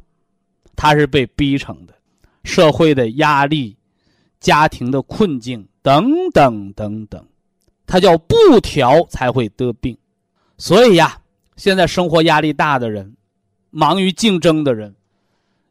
[0.75, 1.93] 他是被逼成的，
[2.43, 3.77] 社会的压力、
[4.39, 7.25] 家庭的困境等等等等，
[7.85, 9.95] 他叫不调才会得病。
[10.57, 11.17] 所以呀，
[11.55, 13.15] 现在生活压力大的人，
[13.69, 14.95] 忙于竞争的人，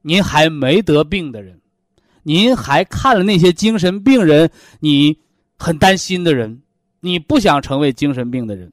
[0.02, 1.60] 您还没得病的人，
[2.24, 5.16] 您还看了那些精神病人，你
[5.56, 6.60] 很担心的人，
[6.98, 8.72] 你不想成为精神病的人，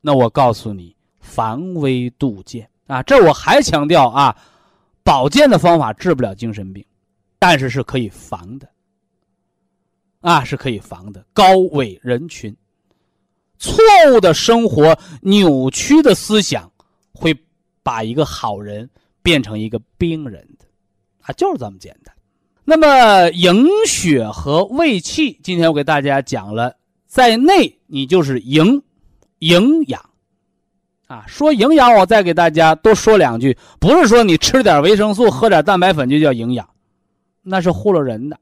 [0.00, 3.02] 那我告诉你，防微杜渐啊！
[3.02, 4.36] 这我还强调啊。
[5.04, 6.84] 保健的方法治不了精神病，
[7.40, 8.68] 但是是可以防的。
[10.20, 11.26] 啊，是可以防的。
[11.32, 12.56] 高危人群，
[13.58, 13.82] 错
[14.14, 16.70] 误的生活、扭曲的思想，
[17.12, 17.36] 会
[17.82, 18.88] 把一个好人
[19.22, 20.66] 变成一个病人的，
[21.22, 22.14] 啊，就是这么简单。
[22.64, 28.82] 那么营血和胃气，今天我给大家讲了，在内你就是营，
[29.40, 30.00] 营养。
[31.08, 36.68] 啊，说营养，我再给大家多说两句，不是说你吃点维生素、喝点蛋白粉就叫营养，
[37.42, 38.38] 那是糊弄人的。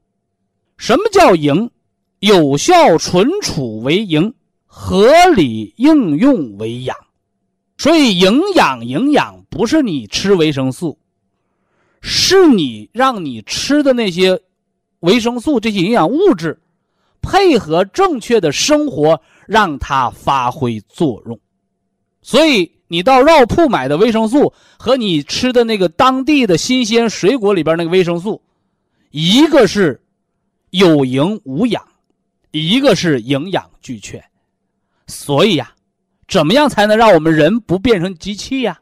[0.77, 1.69] 什么叫营？
[2.19, 4.35] 有效存储为营，
[4.67, 6.95] 合理应用为养。
[7.79, 10.99] 所以营养营养不是你吃维生素，
[12.01, 14.41] 是你让你吃的那些
[15.01, 16.59] 维生素这些营养物质，
[17.21, 21.39] 配合正确的生活，让它发挥作用。
[22.21, 28.41] 所以，你到药铺买的维生素和你吃的那个当地的新鲜水果里边那个维生素，
[29.11, 30.01] 一个是
[30.69, 31.83] 有营无养，
[32.51, 34.23] 一个是营养俱全。
[35.07, 35.73] 所以呀，
[36.27, 38.79] 怎么样才能让我们人不变成机器呀？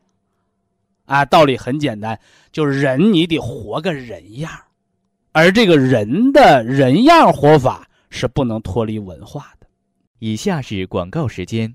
[1.09, 2.17] 啊道理很简单，
[2.51, 4.51] 就是人你得活个人样
[5.31, 9.67] 而这个人的人样活法是不能脱离文化的。
[10.19, 11.73] 以下是广告时间。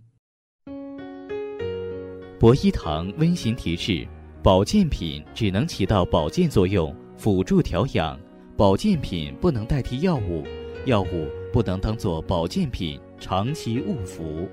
[2.39, 4.07] 博一堂温馨提示：
[4.41, 8.17] 保健品只能起到保健作用，辅助调养；
[8.57, 10.45] 保健品不能代替药物，
[10.85, 14.49] 药物不能当做保健品长期误服。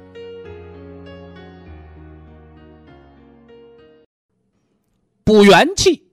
[5.32, 6.04] 补元气，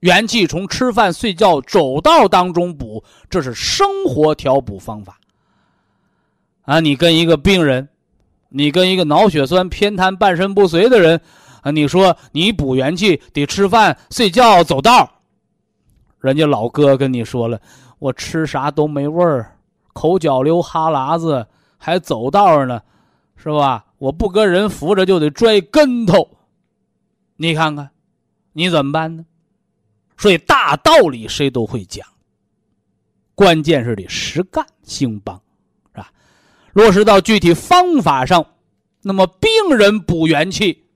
[0.00, 5.20] 元气从吃饭、睡觉、走道当中补，这是生活调补方法。
[6.62, 7.88] 啊，你跟一个病人。
[8.48, 11.20] 你跟一个脑血栓偏瘫、半身不遂的人，
[11.62, 15.10] 啊，你说你补元气得吃饭、睡觉、走道
[16.20, 17.60] 人家老哥跟你说了，
[17.98, 19.58] 我吃啥都没味儿，
[19.92, 22.80] 口角流哈喇子，还走道呢，
[23.36, 23.84] 是吧？
[23.98, 26.26] 我不跟人扶着就得摔跟头，
[27.36, 27.90] 你看看，
[28.56, 29.26] 你怎么办呢？
[30.16, 32.08] 所以大道理谁都会讲，
[33.34, 35.38] 关键是得实干兴邦。
[35.92, 36.10] 是吧
[36.72, 38.46] 落实到具体方法上，
[39.02, 40.86] 那么病人补元气，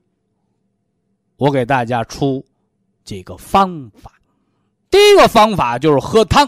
[1.36, 2.42] 我给大家出
[3.04, 4.10] 几个方法。
[4.88, 6.46] 第一个方法就是喝汤，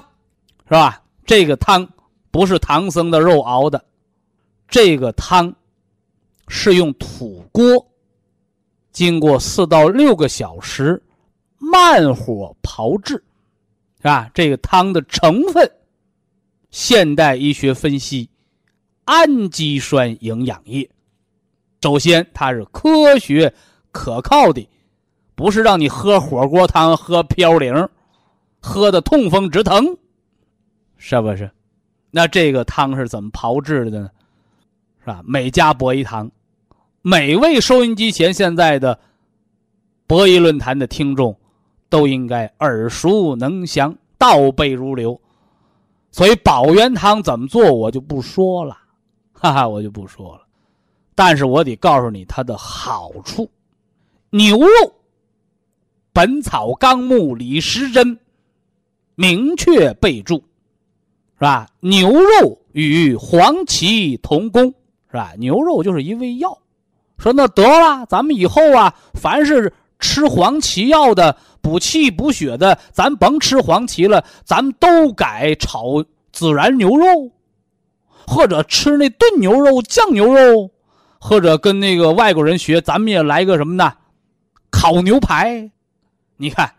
[0.64, 1.04] 是吧？
[1.26, 1.86] 这个汤
[2.30, 3.84] 不是唐僧的肉熬的，
[4.66, 5.54] 这个汤
[6.48, 7.86] 是用土锅
[8.92, 11.02] 经过四到六个小时
[11.58, 13.14] 慢火炮制，
[13.98, 14.30] 是吧？
[14.34, 15.70] 这个汤的成分，
[16.70, 18.28] 现代医学分析。
[19.04, 20.88] 氨基酸营养液，
[21.82, 23.52] 首先它是科学
[23.90, 24.66] 可靠的，
[25.34, 27.88] 不是让你喝火锅汤、喝飘零，
[28.60, 29.84] 喝的痛风直疼，
[30.96, 31.50] 是不是？
[32.12, 34.10] 那这个汤是怎么炮制的呢？
[35.00, 35.20] 是吧？
[35.26, 36.30] 每家博一堂，
[37.04, 38.96] 每位收音机前现在的
[40.06, 41.36] 博弈论坛的听众，
[41.88, 45.20] 都应该耳熟能详、倒背如流。
[46.12, 48.78] 所以保元汤怎么做，我就不说了。
[49.34, 50.42] 哈哈，我就不说了，
[51.16, 53.50] 但是我得告诉你它的好处。
[54.30, 54.68] 牛肉，
[56.12, 58.16] 《本草纲目》李时珍
[59.16, 61.68] 明确备注，是吧？
[61.80, 64.72] 牛肉与黄芪同功，
[65.10, 65.32] 是吧？
[65.36, 66.56] 牛肉就是一味药。
[67.22, 76.04] 说那得了，咱们以后啊，凡是吃黄芪药的、补气补血的，咱甭吃黄芪了，咱们都改炒
[76.34, 77.30] 孜然牛肉。
[78.26, 80.70] 或者吃那炖牛肉、酱牛肉，
[81.20, 83.92] 或者跟那个外国人学，咱们也来个什么呢？
[84.70, 85.70] 烤牛排。
[86.36, 86.72] 你看，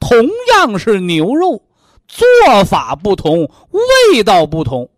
[0.00, 0.16] 同
[0.52, 1.62] 样是牛肉，
[2.08, 2.26] 做
[2.64, 4.88] 法不同，味道不同。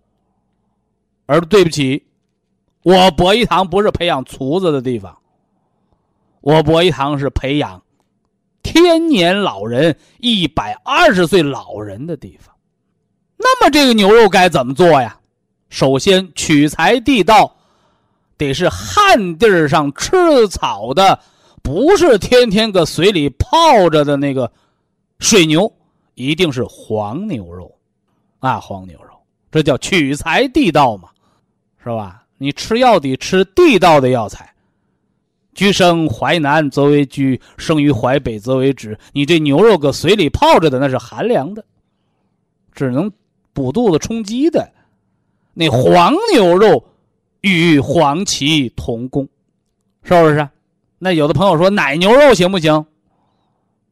[1.27, 2.07] 而对不起，
[2.83, 5.17] 我博一堂不是培养厨子的地方，
[6.41, 7.83] 我博一堂是培养
[8.63, 12.55] 天年老人、一百二十岁老人的地方。
[13.37, 15.19] 那么这个牛肉该怎么做呀？
[15.69, 17.57] 首先，取材地道，
[18.37, 21.21] 得是旱地儿上吃草的、
[21.63, 24.51] 不是天天搁水里泡着的那个
[25.19, 25.71] 水牛，
[26.15, 27.71] 一定是黄牛肉，
[28.39, 29.11] 啊，黄牛肉，
[29.51, 31.11] 这叫取材地道嘛，
[31.83, 32.25] 是吧？
[32.39, 34.55] 你吃药得吃地道的药材。
[35.55, 38.97] 居生淮南则为居，生于淮北则为枳。
[39.13, 41.65] 你这牛肉搁水里泡着的，那是寒凉的，
[42.73, 43.11] 只能
[43.53, 44.71] 补肚子充饥的。
[45.55, 46.85] 那黄牛肉
[47.41, 49.29] 与黄芪同功，
[50.05, 50.49] 是不是？
[51.01, 52.87] 那有的朋友说奶牛肉行不行？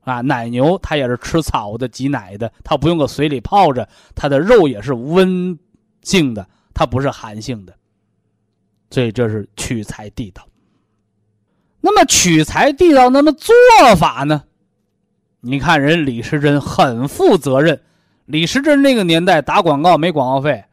[0.03, 5.59] 啊，奶牛它也是吃草的、挤奶的，它不用搁水里泡着，它的肉也是温
[6.03, 7.75] 性的，它不是寒性的。
[8.91, 10.47] 所以这是取材地道。
[11.81, 13.55] 那么取材地道，那么做
[13.97, 14.43] 法呢？
[15.41, 17.81] 你看人李时珍很负责任。
[18.25, 20.65] 李时珍那个年代打广告没广告费，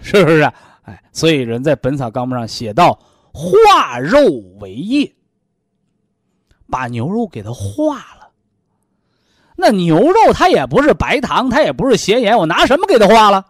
[0.00, 0.42] 是不是？
[0.82, 3.00] 哎，所以人在《本草纲目》上写到：
[3.32, 4.20] 化肉
[4.60, 5.12] 为液，
[6.70, 8.30] 把牛肉给它化了。
[9.56, 13.44] 那牛肉它也不是白糖，它也不是咸盐，我拿什么给它化了？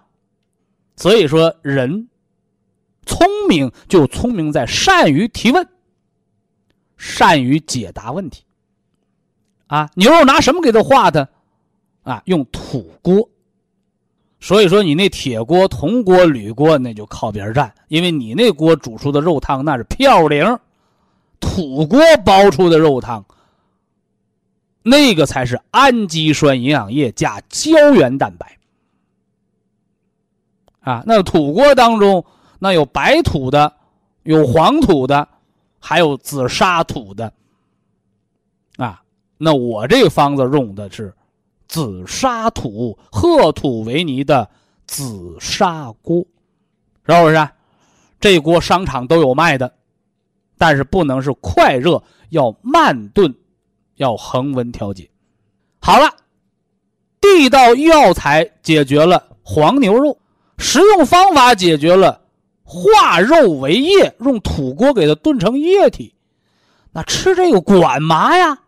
[0.96, 2.08] 所以说，人
[3.06, 5.66] 聪明就聪明在善于提问。
[6.98, 8.42] 善于解答问题，
[9.66, 11.28] 啊，牛肉拿什么给它化的？
[12.04, 13.28] 啊，用土锅。
[14.40, 20.58] 所以说，你那铁锅、铜锅、铝锅那就靠边站，因为你那锅煮出的肉汤那是嘌呤，
[21.38, 23.24] 土锅煲出的肉汤，
[24.82, 28.58] 那个才是氨基酸营养液加胶原蛋白。
[30.80, 32.24] 啊，那土锅当中
[32.58, 33.72] 那有白土的，
[34.22, 35.28] 有黄土的。
[35.78, 37.32] 还有紫砂土的，
[38.76, 39.00] 啊，
[39.38, 41.14] 那我这个方子用的是
[41.68, 44.50] 紫砂土褐土为泥的
[44.88, 46.26] 紫砂锅，
[47.06, 47.48] 是不是？
[48.18, 49.72] 这锅商场都有卖的，
[50.58, 53.32] 但是不能是快热，要慢炖，
[53.94, 55.08] 要恒温调节。
[55.78, 56.10] 好了，
[57.20, 60.18] 地道药材解决了黄牛肉，
[60.58, 62.22] 食用方法解决了。
[62.68, 66.16] 化肉为液，用土锅给它炖成液体，
[66.92, 68.58] 那吃这个管嘛呀？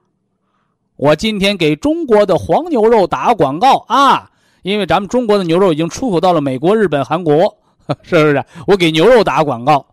[0.95, 4.31] 我今天给中国的黄牛肉打广告啊，
[4.63, 7.59] 因为咱们中国的牛肉已经出口到了美国、日本、韩国，
[8.03, 8.45] 是不是？
[8.69, 9.85] 我给牛肉打广告，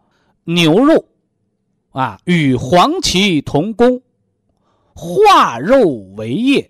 [0.43, 1.03] 牛肉
[1.91, 4.03] 啊，与黄芪同功，
[4.93, 5.81] 化肉
[6.15, 6.69] 为液，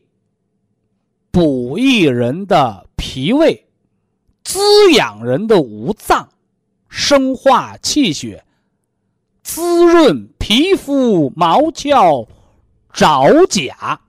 [1.32, 3.68] 补益人的脾胃，
[4.44, 4.60] 滋
[4.94, 6.30] 养人的五脏。
[6.96, 8.42] 生化气血，
[9.44, 12.26] 滋润皮肤毛窍，
[12.94, 14.00] 爪甲。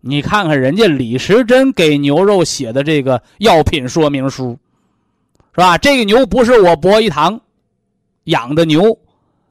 [0.00, 4.56] 你看看人家李时珍给牛肉写的这个药品说明书，
[5.52, 5.76] 是吧？
[5.76, 7.40] 这个牛不是我博一堂
[8.24, 8.96] 养的牛，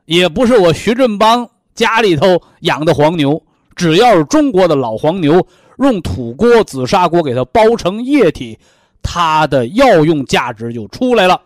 [0.06, 3.44] 也不是我徐振邦家里头养的黄牛，
[3.76, 5.46] 只要是中国的老黄牛，
[5.80, 8.58] 用土锅、紫砂锅给它煲成液体，
[9.04, 11.42] 它的药用价值就出来了。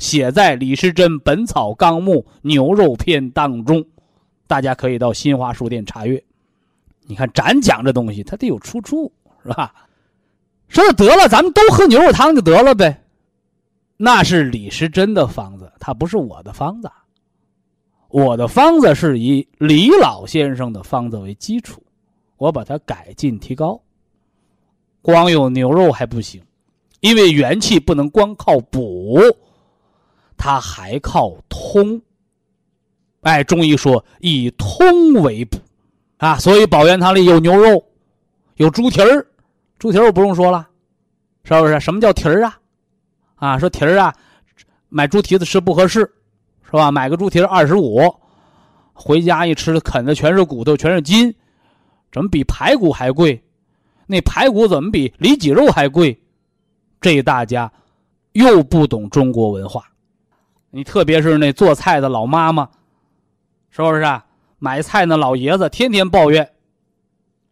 [0.00, 3.84] 写在李时珍《本草纲目牛肉篇》当中，
[4.46, 6.20] 大家可以到新华书店查阅。
[7.02, 9.74] 你看，咱讲这东西，它得有出处，是吧？
[10.68, 13.04] 说得了，咱们都喝牛肉汤就得了呗。
[13.98, 16.90] 那是李时珍的方子，它不是我的方子。
[18.08, 21.82] 我的方子是以李老先生的方子为基础，
[22.38, 23.78] 我把它改进提高。
[25.02, 26.40] 光有牛肉还不行，
[27.00, 29.20] 因为元气不能光靠补。
[30.42, 32.00] 它还靠通，
[33.20, 35.58] 哎，中医说以通为补，
[36.16, 37.84] 啊，所以保元汤里有牛肉，
[38.54, 39.26] 有猪蹄儿，
[39.78, 40.66] 猪蹄儿我不用说了，
[41.44, 41.78] 是不是？
[41.78, 42.58] 什么叫蹄儿啊？
[43.34, 44.16] 啊，说蹄儿啊，
[44.88, 46.10] 买猪蹄子吃不合适，
[46.64, 46.90] 是吧？
[46.90, 48.00] 买个猪蹄儿二十五，
[48.94, 51.34] 回家一吃，啃的全是骨头，全是筋，
[52.10, 53.38] 怎么比排骨还贵？
[54.06, 56.18] 那排骨怎么比里脊肉还贵？
[56.98, 57.70] 这大家
[58.32, 59.84] 又不懂中国文化。
[60.70, 62.68] 你特别是那做菜的老妈妈，
[63.70, 64.24] 是不是啊？
[64.58, 66.52] 买菜那老爷子天天抱怨，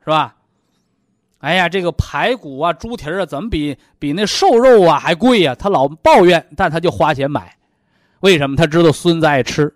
[0.04, 0.36] 是吧？
[1.38, 5.54] 哎呀，这个排骨啊、猪蹄啊，怎么比比那瘦肉啊还贵呀？
[5.54, 7.56] 他老抱怨，但他就花钱买，
[8.20, 8.56] 为什么？
[8.56, 9.74] 他知道孙子爱吃，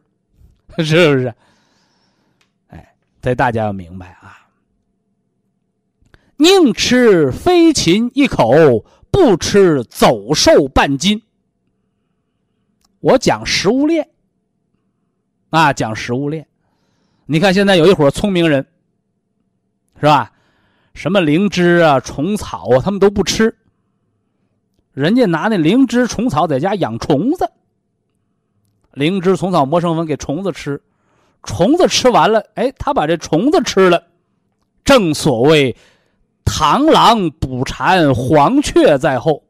[0.78, 1.34] 是不是？
[2.68, 4.46] 哎，这大家要明白啊！
[6.36, 11.22] 宁吃飞禽一口，不吃走兽半斤。
[13.02, 14.08] 我讲食物链，
[15.50, 16.46] 啊，讲食物链。
[17.26, 18.64] 你看现在有一伙聪明人，
[20.00, 20.32] 是吧？
[20.94, 23.56] 什么灵芝啊、虫草啊，他们都不吃。
[24.92, 27.50] 人家拿那灵芝、虫草在家养虫子，
[28.92, 30.80] 灵芝、虫草磨成粉给虫子吃，
[31.42, 34.06] 虫子吃完了，哎，他把这虫子吃了。
[34.84, 35.76] 正所谓，
[36.44, 39.42] 螳螂捕蝉，黄雀在后，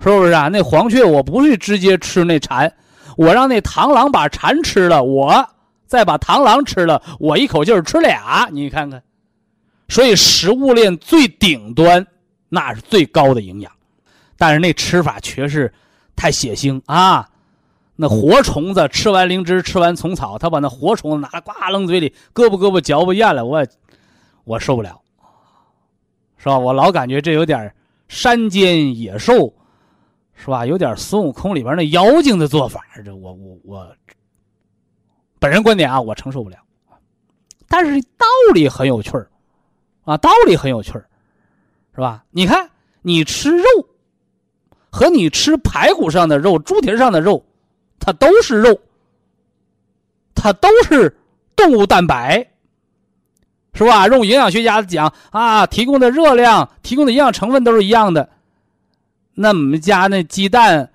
[0.00, 0.48] 是不是啊？
[0.48, 2.72] 那黄雀我不是直接吃那蝉，
[3.16, 5.48] 我让那螳螂把蝉吃了，我
[5.86, 9.02] 再把螳螂吃了，我一口气吃俩，你看看。
[9.88, 12.06] 所以食物链最顶端，
[12.48, 13.72] 那是最高的营养，
[14.36, 15.72] 但是那吃法却是
[16.14, 17.28] 太血腥啊！
[17.94, 23.66] 那活虫子吃完灵芝，吃完虫草，他把那活虫子拿来呱扔嘴里，胳膊胳膊嚼不咽了，我
[24.44, 25.00] 我受不了，
[26.36, 26.58] 是吧？
[26.58, 27.72] 我老感觉这有点
[28.08, 29.54] 山间野兽，
[30.36, 30.64] 是吧？
[30.64, 33.96] 有点孙悟空里边那妖精的做法，这我我我
[35.38, 36.56] 本人观点啊，我承受不了。
[37.66, 39.28] 但是道理很有趣儿。
[40.04, 41.04] 啊，道理很有趣儿，
[41.92, 42.22] 是吧？
[42.30, 42.70] 你看，
[43.02, 43.64] 你吃肉，
[44.88, 47.44] 和你吃排骨上的肉、猪蹄上的肉，
[47.98, 48.78] 它都是肉，
[50.32, 51.12] 它都是
[51.56, 52.48] 动物蛋白，
[53.72, 54.06] 是吧？
[54.06, 58.30] 用营养学家讲啊，提供的热量、提供的营养成分都是一样的。
[59.36, 60.90] 那我们家那鸡蛋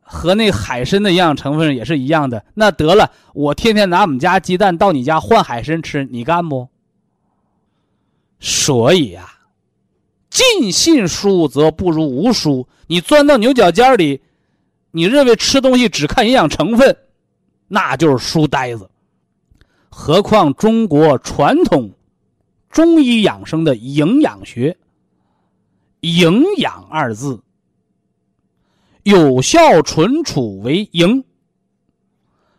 [0.00, 2.44] 和那海参的营养成分也是一样的。
[2.54, 6.68] 那得了，我天天拿我们家鸡蛋到你家换海参吃，你干不？
[8.40, 9.32] 所以呀，
[10.28, 12.66] 尽信书则不如无书。
[12.86, 14.20] 你钻到牛角尖里，
[14.90, 16.96] 你认为吃东西只看营养成分，
[17.68, 18.90] 那就是书呆子。
[19.88, 21.92] 何况中国传统
[22.68, 24.76] 中医养生的营养学，
[26.04, 27.42] 营养二字，
[29.02, 31.24] 有效存储为营，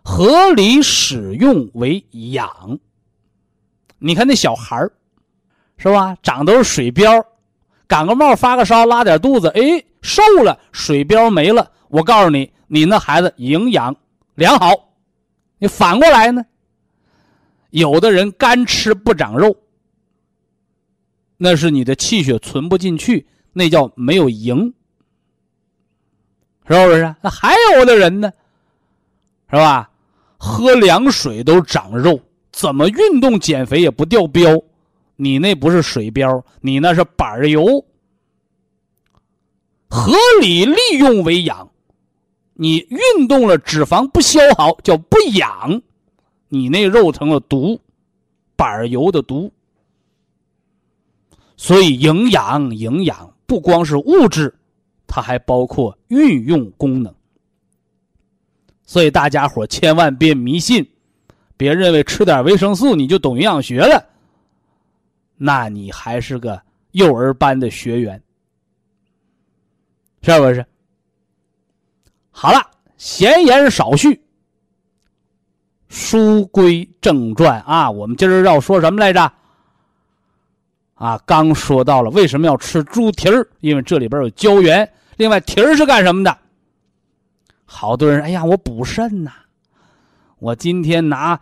[0.03, 2.79] 合理使用为养。
[3.99, 4.91] 你看那小孩儿。
[5.77, 6.15] 是吧？
[6.23, 7.21] 长都是水膘，
[7.85, 11.69] 感个冒发个烧拉点肚子，哎，瘦了，水膘没了。
[11.89, 13.93] 我告诉你，你那孩子营养
[14.35, 14.95] 良好。
[15.57, 16.45] 你反过来呢？
[17.71, 19.53] 有的人干吃不长肉，
[21.35, 23.27] 那是你的气血存不进去，
[23.57, 24.73] 那叫没有营，
[26.67, 27.15] 是不是？
[27.21, 28.29] 那还有的人呢，
[29.49, 29.89] 是吧？
[30.37, 32.19] 喝凉水都长肉，
[32.51, 34.61] 怎么运动减肥也不掉膘。
[35.15, 37.85] 你那不是水膘，你那是板油。
[39.87, 41.71] 合理利用为养，
[42.55, 45.81] 你运动了脂肪不消耗叫不养，
[46.49, 47.79] 你那肉成了毒，
[48.57, 49.49] 板油的毒。
[51.55, 54.53] 所以营养营养不光是物质，
[55.07, 57.13] 它还包括运用功能。
[58.83, 60.87] 所以大家伙千万别迷信，
[61.57, 64.03] 别认为吃点维生素你就懂营养学了。
[65.37, 68.21] 那你还是个幼儿班的学员，
[70.21, 70.65] 是不是？
[72.31, 72.59] 好了，
[72.97, 74.21] 闲言少叙，
[75.89, 77.89] 书归正传啊。
[77.89, 79.31] 我们今儿要说什么来着？
[80.95, 84.91] 啊，刚说到了为什么要吃猪蹄儿，因为这里边有胶原。
[85.15, 86.37] 另外，蹄儿是干什么的？
[87.63, 89.31] 好多人，哎呀，我补肾呐，
[90.39, 91.39] 我今天拿。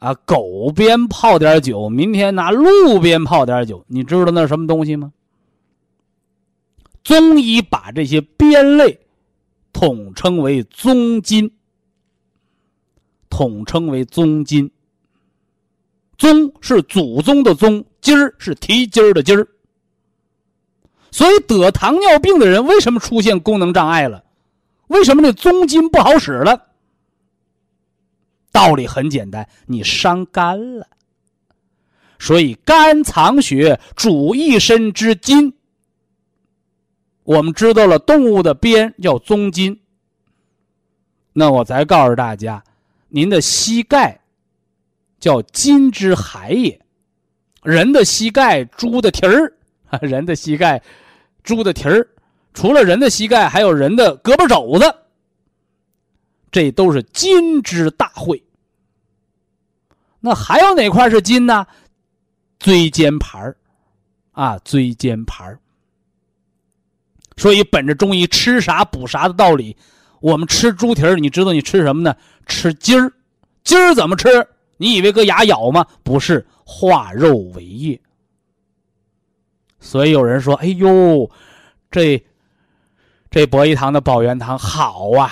[0.00, 5.14] 啊，狗鞭泡点酒，明天拿鹿鞭泡点酒，你知道那是什么东西吗？
[7.02, 9.00] 中医把这些鞭类
[9.72, 11.50] 统称为宗筋，
[13.30, 14.70] 统称为宗筋。
[16.16, 19.46] 宗是祖宗的宗，筋儿是提筋儿的筋儿。
[21.10, 24.24] 所以得糖尿病的人为什么出现功能障碍了？
[24.88, 26.66] 为什么那宗筋不好使了？
[28.52, 30.86] 道理很简单，你伤肝了，
[32.18, 35.52] 所以肝藏血，主一身之筋。
[37.24, 39.80] 我们知道了动物的鞭叫宗筋，
[41.32, 42.62] 那我再告诉大家，
[43.08, 44.20] 您的膝盖
[45.24, 46.78] 叫筋之海也，
[47.62, 49.50] 人的膝盖猪的蹄儿，
[50.02, 50.82] 人的膝盖
[51.42, 52.06] 猪的蹄儿，
[52.52, 54.94] 除了人的膝盖，还有人的胳膊肘子。
[56.52, 58.44] 这都是筋之大会。
[60.20, 61.66] 那还有哪块是筋呢？
[62.58, 63.56] 椎间盘
[64.32, 65.58] 啊，椎间盘
[67.38, 69.74] 所以本着中医吃啥补啥的道理，
[70.20, 72.14] 我们吃猪蹄儿，你知道你吃什么呢？
[72.44, 73.10] 吃筋儿，
[73.62, 74.46] 筋儿怎么吃？
[74.76, 75.86] 你以为搁牙咬吗？
[76.02, 78.00] 不是，化肉为液。
[79.80, 81.30] 所以有人说：“哎呦，
[81.90, 82.24] 这
[83.30, 85.30] 这博医堂的保元堂好啊！”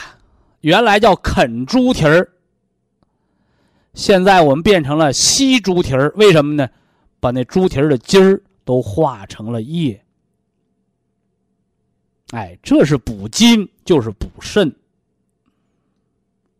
[0.60, 2.30] 原来叫啃猪蹄儿，
[3.94, 6.12] 现在我们变成了吸猪蹄儿。
[6.16, 6.68] 为什么呢？
[7.18, 10.04] 把那猪蹄儿的筋儿都化成了液。
[12.30, 14.74] 哎，这是补筋，就是补肾。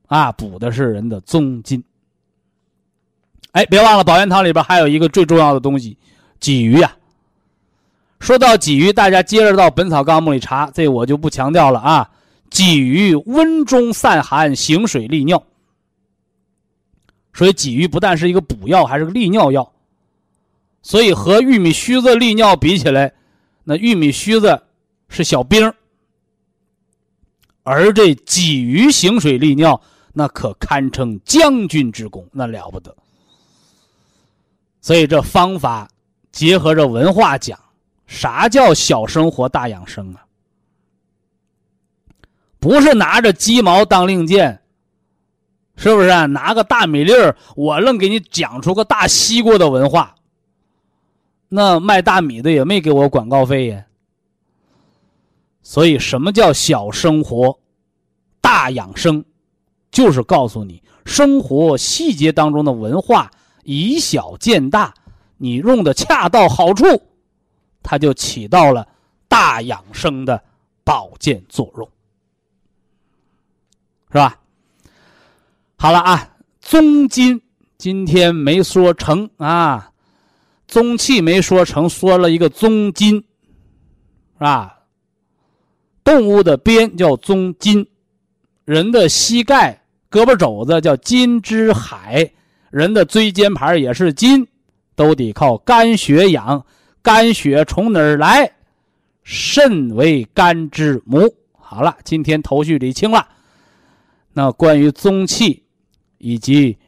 [0.06, 1.82] 啊，补的是人的宗筋。
[3.52, 5.96] 哎，别忘了保元汤里边还有一个最重要的东西，
[6.40, 6.96] 鲫鱼呀。
[8.18, 12.10] 说到鲫鱼，大家接着到《本草纲目》里查，这我就不强调了啊。
[12.50, 15.42] 鲫鱼温中散寒，行水利尿。
[17.34, 19.72] 所以鲫鱼不但是一个补药，还是个利尿药。
[20.82, 23.12] 所以和玉米须子利尿比起来，
[23.64, 24.62] 那玉米须子
[25.08, 25.72] 是小兵，
[27.62, 29.80] 而这鲫鱼行水利尿，
[30.12, 32.96] 那可堪称将军之功，那了不得。
[34.82, 35.88] 所以这方法
[36.30, 37.58] 结合着文化讲，
[38.06, 40.26] 啥叫小生活大养生啊？
[42.58, 44.60] 不是拿着鸡毛当令箭，
[45.76, 46.08] 是不是？
[46.26, 50.14] 拿个大米粒儿，我愣给你讲出个大西瓜的文化。
[51.48, 53.84] 那卖大米的也没给我广告费呀。
[55.62, 57.56] 所以，什么叫小生活
[58.40, 59.24] 大养生？
[59.92, 63.30] 就是告诉你生活细节当中的文化。
[63.62, 64.92] 以小见大，
[65.36, 66.84] 你用的恰到好处，
[67.82, 68.86] 它就起到了
[69.28, 70.42] 大养生的
[70.84, 71.88] 保健作用，
[74.10, 74.38] 是吧？
[75.76, 77.40] 好了啊，宗金
[77.78, 79.92] 今天没说成啊，
[80.68, 83.16] 宗气没说成，说了一个宗金，
[84.34, 84.80] 是吧？
[86.04, 87.88] 动物的鞭叫宗金，
[88.64, 92.32] 人的膝盖、胳膊肘子叫金之海。
[92.72, 94.48] 人的椎间盘也是筋，
[94.96, 96.64] 都得靠肝血养。
[97.02, 98.50] 肝血从哪儿来？
[99.22, 101.36] 肾为肝之母。
[101.52, 103.28] 好了，今天头绪理清了。
[104.32, 105.64] 那关于宗气
[106.16, 106.78] 以及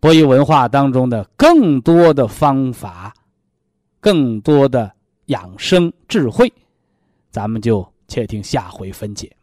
[0.00, 3.14] 博弈文化当中的更多的方法、
[4.00, 4.92] 更多的
[5.26, 6.52] 养生智慧，
[7.30, 9.36] 咱们就且听下回分解。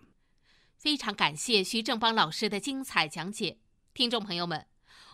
[0.78, 3.58] 非常感谢徐正邦老师的精彩讲解，
[3.94, 4.69] 听众朋友们。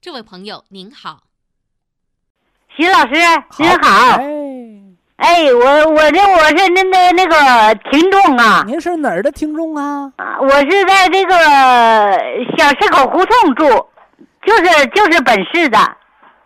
[0.00, 1.22] 这位朋友您好，
[2.76, 3.14] 徐老师
[3.58, 4.20] 您好，
[5.16, 10.12] 哎，我我这我是您的那个听众啊，您是哪儿的听众啊？
[10.16, 11.34] 啊，我是在这个
[12.56, 13.64] 小市口胡同住，
[14.46, 15.78] 就是就是本市的。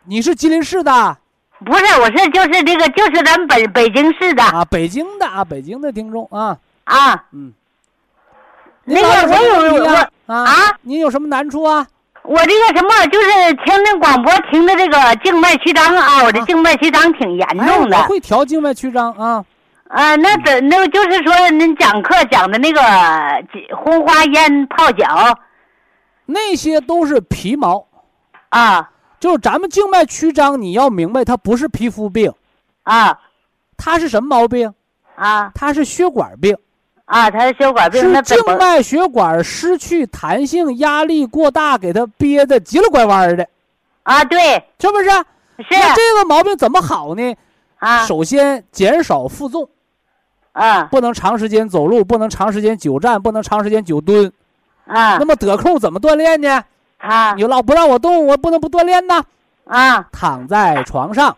[0.04, 1.18] 你是吉林市的？
[1.66, 6.56] 不是，我是就是这个就是咱们北北京市的啊，北京的啊，北京的听众啊。
[6.84, 7.52] 啊，嗯，
[8.84, 11.86] 那个我有我啊，您有什么难处啊？
[12.22, 17.96] 我这个什么，就是听那广播听的这个静脉曲张啊，我的静脉曲张挺严重的。
[17.96, 19.44] 我会调静脉曲张啊。
[19.88, 22.80] 啊，那怎那就是说您讲课讲的那个
[23.76, 25.36] 红花烟泡脚，
[26.26, 27.86] 那些都是皮毛
[28.50, 28.90] 啊。
[29.18, 32.32] 就是咱们静脉曲张，你要明白，它不是皮肤病
[32.84, 33.18] 啊，
[33.76, 34.72] 它是什么毛病
[35.16, 35.50] 啊？
[35.54, 36.56] 它是血管病。
[37.10, 43.48] 啊，他的血管病，是静脉血管失去弹性，压力过大，给他憋的急了拐弯的，
[44.04, 45.10] 啊，对，是不是？
[45.10, 45.66] 是。
[45.70, 47.34] 那这个毛病怎么好呢？
[47.80, 49.68] 啊，首先减少负重，
[50.52, 54.32] 啊，不能长时间走路，不能长时间久站，不能长时间久蹲，
[54.86, 55.16] 啊。
[55.18, 56.62] 那么得空怎么锻炼呢？
[56.98, 59.24] 啊，你老不让我动，我不能不锻炼呢。
[59.64, 61.36] 啊，躺在床上，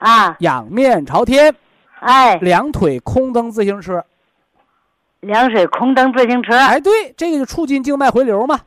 [0.00, 1.54] 啊，仰面朝天，
[2.00, 4.04] 哎，两腿空蹬自行车。
[5.20, 8.60] 凉水空蹬自行车，哎，对，这个就促进静脉回流嘛。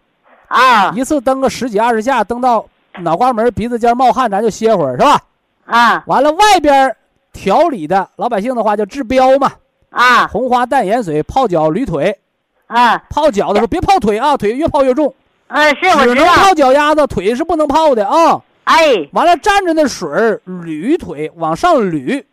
[0.47, 2.65] 啊，一次蹬个十几二十下，蹬到
[2.99, 5.19] 脑瓜门、鼻子尖冒汗，咱就歇会儿，是吧？
[5.65, 6.93] 啊，完了，外边
[7.31, 9.53] 调理的老百姓的话叫治标嘛。
[9.91, 12.19] 啊，红花淡盐水泡脚捋腿。
[12.67, 15.13] 啊，泡脚的时候别泡腿啊，腿越泡越重。
[15.47, 18.41] 啊，是我只能泡脚丫子，腿是不能泡的啊。
[18.65, 20.09] 哎，完了，蘸着那水
[20.45, 22.23] 捋腿，往上捋，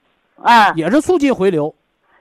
[0.42, 1.72] 啊，也是促进回流。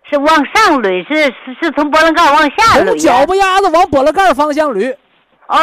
[0.09, 2.85] 是往上捋，是是是从波棱盖往下捋。
[2.85, 4.95] 从脚不丫子往波棱盖方向捋。
[5.47, 5.59] 哎，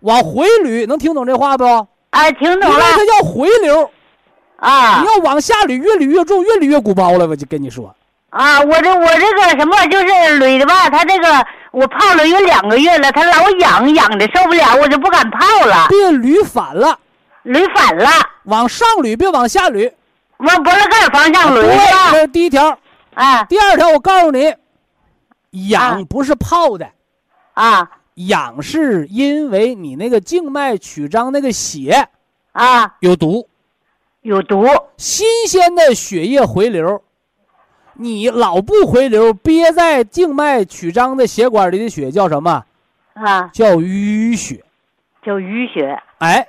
[0.00, 1.64] 往回捋，能听懂这话不？
[2.10, 2.78] 哎，听懂了。
[2.78, 3.90] 因为它要回流，
[4.56, 7.26] 啊，你要往下捋，越捋越重，越捋越鼓包了。
[7.26, 7.94] 我就跟你说，
[8.30, 10.06] 啊，我这我这个什么，就是
[10.38, 15.86] 捋的吧，它这个我泡了有两个月了，它老痒痒的，受不了，我就不敢泡了。
[15.88, 16.96] 别捋反了，
[17.44, 18.08] 捋反了，
[18.44, 19.90] 往上捋，别往下捋，
[20.38, 21.62] 往波棱盖方向捋。
[21.62, 21.76] 对，
[22.12, 22.78] 这是第一条。
[23.14, 24.54] 啊，第二条，我告诉你，
[25.68, 26.90] 痒不是泡的，
[27.54, 32.08] 啊，痒是因为你那个静脉曲张那个血，
[32.52, 33.48] 啊，有毒。
[34.22, 34.66] 有毒。
[34.96, 37.02] 新鲜的血液回流，
[37.92, 42.64] 你老不回流，憋在静脉曲张的血管里的血叫什么？
[43.12, 44.64] 啊，叫淤血。
[45.22, 46.02] 叫淤血。
[46.18, 46.46] 哎，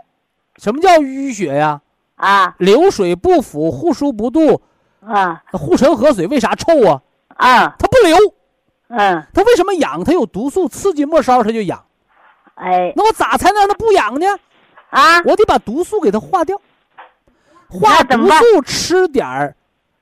[0.57, 1.81] 什么叫淤血呀？
[2.15, 4.61] 啊，流水不腐，护疏不渡。
[5.07, 7.01] 啊，护城河水为啥臭啊？
[7.37, 8.17] 啊，它不流。
[8.87, 10.03] 嗯，它为什么痒？
[10.03, 11.83] 它有毒素，刺激末梢它就痒。
[12.55, 14.25] 哎，那我咋才能让它不痒呢？
[14.89, 16.59] 啊，我得把毒素给它化掉。
[17.67, 19.55] 化毒素吃点儿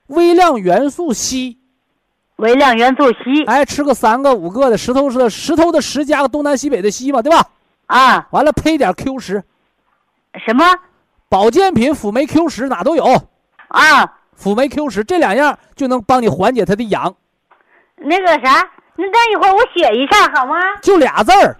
[0.08, 1.56] 微量元素硒，
[2.36, 3.46] 微量元素硒。
[3.46, 7.48] 哎，吃个三个五个的石头是石头的石加个东南西北的西嘛，对吧？
[7.86, 9.42] 啊，完了配点 Q 十，
[10.46, 10.64] 什么？
[11.28, 13.04] 保健品辅酶 Q 十哪都有，
[13.68, 17.14] 啊，辅酶 Q 十这两样就能帮你缓解它的痒，
[17.96, 20.54] 那个啥，那等一会儿我写一下好吗？
[20.82, 21.56] 就俩字儿，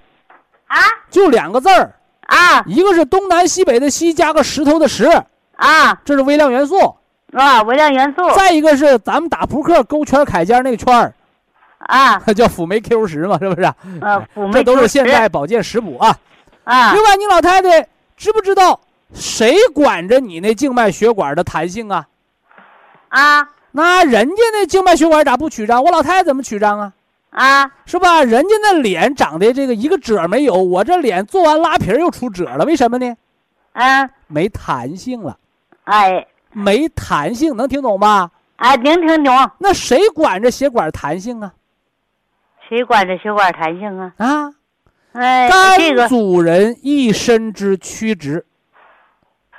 [0.66, 0.78] 啊
[1.10, 1.94] 就两个字儿，
[2.26, 5.06] 啊一个是东南西北的西加个石头的石，
[5.56, 6.76] 啊这是微量元素；
[7.32, 11.14] 啊，微量元素再一个是咱们打扑克勾圈凯尖那个圈儿，
[11.78, 13.62] 啊， 叫辅酶 Q 十嘛，是不是？
[14.00, 16.16] 啊，辅酶这都是现 Q10 在保健食补啊。
[16.64, 18.80] 啊另外，你老太太知不知道
[19.12, 22.06] 谁管着你那静脉血管的弹性啊？
[23.20, 25.82] 啊那人家那静脉血管咋不曲张？
[25.82, 26.92] 我老太太怎么曲张啊？
[27.30, 28.22] 啊是吧？
[28.22, 33.16] 人家那脸长得这个一个褶没有，我这脸做完拉皮儿又出褶了，为什么呢？
[33.72, 35.36] 啊，没弹性了，
[35.84, 38.30] 哎没弹性，能听懂吧？
[38.56, 39.50] 哎，能听懂？
[39.58, 41.52] 那谁管这血管弹性啊？
[42.68, 44.12] 谁管这血管弹性啊？
[44.18, 44.54] 啊，
[45.14, 48.46] 哎，肝这个主人一身之曲直，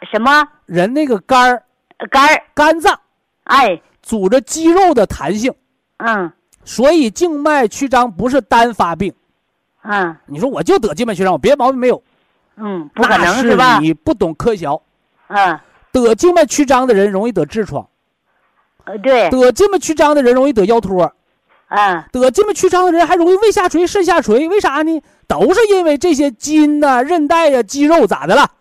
[0.09, 1.63] 什么人那个肝儿
[2.09, 2.41] 肝儿？
[2.53, 2.97] 肝脏
[3.45, 5.53] 哎，组织肌肉的弹性，
[5.97, 6.31] 嗯
[6.63, 9.13] 所以静脉曲张不是单发病。
[9.83, 12.01] 嗯你说我就得静脉曲张，我别的毛病没有，
[12.57, 13.79] 嗯，不可能是吧？
[13.79, 14.67] 你不懂科学。
[15.27, 15.59] 嗯，
[15.91, 17.87] 得静脉曲张的人容易得痔疮，
[18.85, 21.11] 呃，对，得静脉曲张的人容易得腰托，
[21.69, 25.01] 嗯得静脉曲张的人还容易胃下垂、肾下垂，为啥呢？
[25.27, 28.51] 都是因为这些筋呐、韧带呀、肌肉咋的了？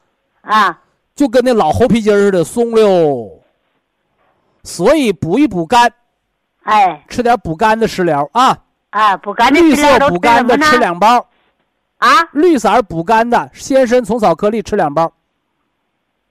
[0.42, 0.80] 啊
[1.14, 3.40] 就跟那老猴皮筋似的松溜。
[4.64, 5.92] 所以补一补肝，
[6.64, 7.04] 哎。
[7.08, 8.58] 吃点补肝的食疗啊，
[8.90, 11.28] 啊，补肝的绿色补肝的吃两包，
[11.98, 15.12] 啊，绿色补肝的鲜参虫草颗粒吃两包，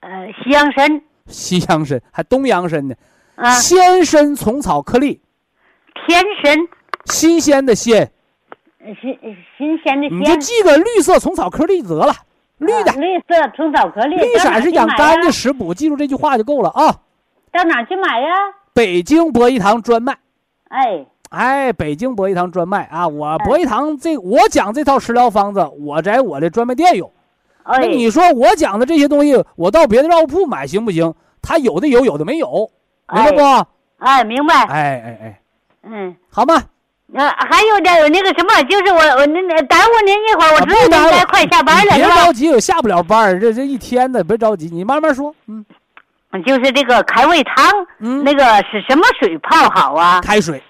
[0.00, 0.10] 呃，
[0.42, 1.00] 西洋参。
[1.26, 2.94] 西洋参还东洋参呢，
[3.36, 5.22] 啊，鲜参虫草颗粒，
[6.06, 6.58] 天参。
[7.06, 8.10] 新鲜的鲜，
[8.80, 9.18] 呃新
[9.56, 12.14] 新鲜的你就，记个绿色虫草颗粒得了，
[12.58, 12.92] 绿的。
[12.92, 17.00] 啊，绿色虫草颗粒，绿色是养肝的食补，记住这句话就够了啊。
[17.54, 18.34] 到哪去买呀？
[18.72, 20.16] 北京博一堂专卖，
[20.68, 23.06] 哎，哎，北京博一堂专卖啊！
[23.06, 27.12] 我哎博一堂这我讲这套食疗方子，我在我的专卖店有。
[27.62, 31.14] 哎那，你说我讲的这些东西，我到别的药铺买行不行？
[31.40, 32.68] 他有的有，有的没有，
[33.12, 33.66] 明白不？
[33.98, 35.40] 哎，明白，哎哎哎，
[35.84, 36.16] 嗯。
[36.28, 36.60] 好吗？
[37.14, 41.94] 呃，还有点有那个什么，就是我我那那耽误您一会儿，我知道您啊不耽误该快下班了？
[41.94, 45.32] 别着急，我下不了班儿这这一天的，别着急，你慢慢说。
[45.46, 45.64] 嗯
[46.42, 47.66] 就是这个开胃汤，
[48.00, 50.20] 嗯，那个是什么水泡好啊？
[50.20, 50.62] 开水，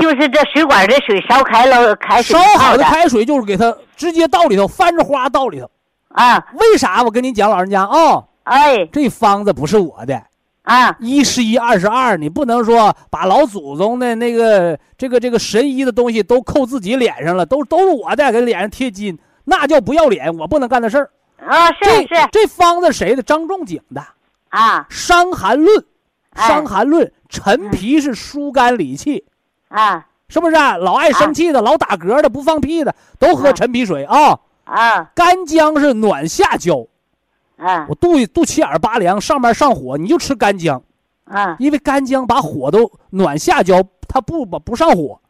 [0.00, 5.70] 就是这水管的水烧开了，开水烧好的开水就是给它直接倒里头，翻着花倒里头。
[6.08, 7.02] 啊，为啥？
[7.02, 10.20] 我跟你讲，老人家啊、哎这方子不是我的，
[10.62, 21.10] 啊，一是一，二是二，你不能说把老祖宗的那个这个这个神医的东西都扣自己脸上了，都都是我的，给脸上贴金，那叫不要脸，我不能干的事儿。
[21.48, 23.22] 啊是是这方子谁的？
[23.22, 24.00] 张仲景的
[24.50, 24.86] 《啊。
[24.88, 25.78] 伤寒论》，
[26.34, 26.46] 《哎。
[26.46, 29.24] 伤寒论》陈皮是疏肝理气，
[29.68, 30.06] 啊。
[30.28, 33.52] 是不是啊、老爱生气的、老打嗝的、不放屁的，都喝啊。
[33.52, 34.38] 陈皮水啊。
[34.62, 35.10] 啊。
[35.12, 36.86] 干姜是暖下焦，
[37.56, 37.86] 啊。
[37.88, 40.80] 我肚肚脐眼拔凉，上面上火，你就吃干姜，
[41.24, 41.56] 啊。
[41.58, 45.20] 因为干姜把火都暖下焦，它不不不上火。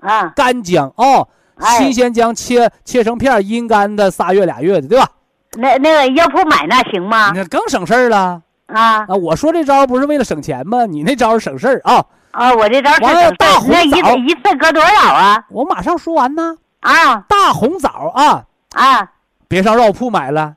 [0.00, 0.32] 啊。
[0.34, 1.78] 干姜哦，哎。
[1.78, 5.08] 新鲜姜切切成片，阴干的仨月俩月的，对吧？
[5.56, 7.30] 那那个药铺买那行吗？
[7.32, 9.14] 那更省事儿了啊啊！
[9.14, 10.86] 我说这招不是为了省钱吗？
[10.86, 12.04] 你那招是省事儿啊！
[12.30, 15.44] 啊，我这招是完了省事大红那一枣一次搁多少啊？
[15.50, 16.56] 我马上说完呢。
[16.80, 18.44] 啊大红枣啊，
[18.74, 19.10] 啊
[19.48, 20.54] 别上药铺买了，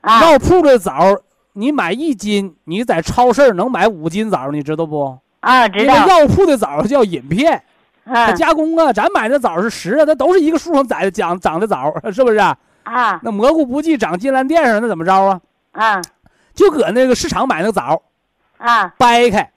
[0.00, 0.92] 啊药铺的枣
[1.52, 5.16] 你买一斤，你在超市能买五斤枣，你知道不？
[5.40, 7.62] 啊，知道药铺的枣叫饮片，
[8.04, 12.38] 它啊加工啊，咱买的枣是实啊，它都是一个树上长的长长的枣，是不是？
[12.38, 15.40] 啊那蘑菇不济长金兰店上，那怎么着啊？
[15.72, 16.02] 啊
[16.60, 18.02] 就搁那个市场买那个枣，
[18.58, 18.88] 啊。
[18.98, 19.50] 掰开，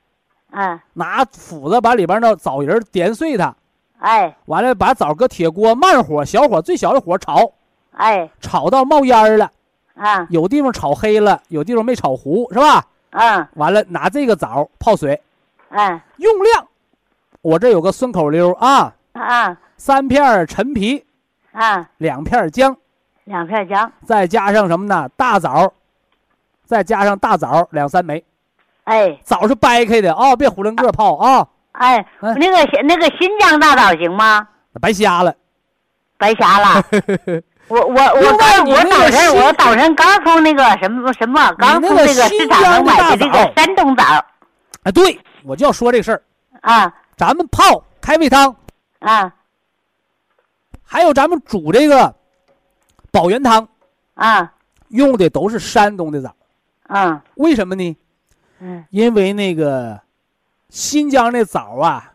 [0.51, 0.81] 啊。
[0.93, 3.53] 拿斧子把里边的枣仁点碎它，
[3.99, 4.33] 哎。
[4.45, 7.51] 完了把枣搁铁锅慢火、小火最小的火炒，
[7.91, 8.29] 哎。
[8.39, 9.51] 炒到冒烟儿了，
[9.95, 10.25] 啊。
[10.29, 12.85] 有地方炒黑了，有地方没炒糊，是吧？
[13.11, 15.21] 嗯完了，拿这个枣泡水，
[15.69, 16.67] 哎用量，
[17.41, 19.57] 我这有个顺口溜啊，啊。
[19.75, 21.05] 三片陈皮，
[21.51, 22.77] 啊，两片姜，
[23.25, 25.09] 两片姜，再加上什么呢？
[25.17, 25.73] 大枣，
[26.73, 28.23] 再加上大枣两三枚，
[28.85, 34.47] 哎枣是掰开的啊、别囫囵个泡啊，哎，哎那个那个新疆大枣行吗？
[34.81, 35.31] 白瞎了。
[36.17, 36.83] 白瞎了。
[37.69, 44.03] 我我我我早晨我早晨刚从那个什么什么刚从那个新市场上买的这个山东枣
[44.81, 46.21] 哎，对，我就要说这事儿。
[46.61, 48.55] 啊咱们泡开胃汤，
[48.99, 49.31] 啊
[50.83, 52.13] 还有咱们煮这个
[53.11, 53.67] 保元汤，
[54.15, 54.51] 啊
[54.89, 56.35] 用的都是山东的枣。
[56.87, 57.97] 嗯为什么呢？
[58.59, 58.85] 嗯。
[58.89, 59.99] 因为那个
[60.69, 62.11] 新疆那枣啊，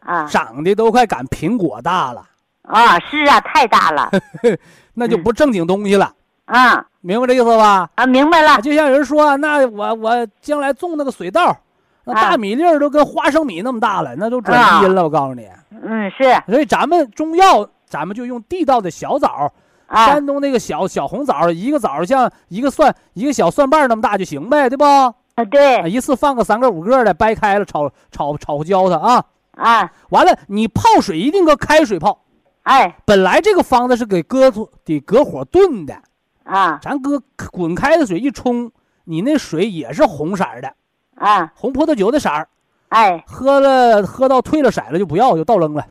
[0.00, 0.26] 啊。
[0.26, 2.24] 长得都快赶苹果大了，
[2.62, 4.10] 啊是啊，太大了。
[4.94, 6.14] 那就不正经东西了。
[6.44, 6.86] 啊。
[7.00, 7.90] 明白这意思吧？
[7.96, 8.60] 啊，明白了。
[8.60, 11.56] 就像有人说，那我我将来种那个水稻，
[12.04, 12.20] 那啊。
[12.22, 15.02] 大米粒儿都跟花生米那么大了，那都转基因了。
[15.02, 15.48] 我告诉你，
[15.82, 16.24] 嗯是。
[16.46, 19.52] 所以咱们中药，咱们就用地道的小枣，
[19.92, 24.84] 啊山东那个小小红枣，一个枣像一个蒜，一个小蒜瓣那么大就行呗，对不？
[24.84, 29.24] 啊对一次放个三个五个的，掰开了炒炒炒焦它啊。
[29.52, 32.22] 啊完了，你泡水一定搁开水泡。
[32.62, 34.50] 哎本来这个方子是给搁
[34.84, 35.94] 得隔火炖的，
[36.44, 38.70] 啊咱搁滚开的水一冲，
[39.04, 40.72] 你那水也是红色的，
[41.16, 42.48] 啊红葡萄酒的色儿。
[42.88, 45.84] 哎喝了喝到褪了色了就不要，就倒扔了。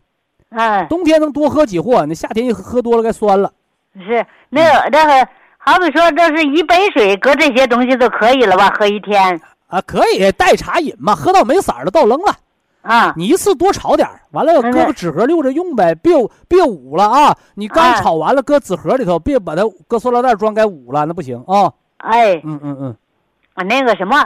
[0.50, 3.52] 哎冬天能多喝几货，你夏天一喝喝多了该酸了。
[3.96, 5.28] 是那个那个，
[5.58, 8.70] 好比说这是一杯水，搁这些东西都可以了吧？
[8.78, 12.36] 喝一天啊，可以代茶饮嘛，喝到没色儿了倒扔了。
[12.84, 16.14] 啊你一次多炒点儿，完了嗯搁个纸盒溜着用呗，别
[16.48, 17.38] 别捂了啊！
[17.54, 21.72] 你刚哎炒完了搁纸盒里头，别把它搁塑料袋装该捂了，那不行啊。
[21.98, 22.96] 哎嗯嗯嗯，
[23.54, 24.18] 啊那个什么，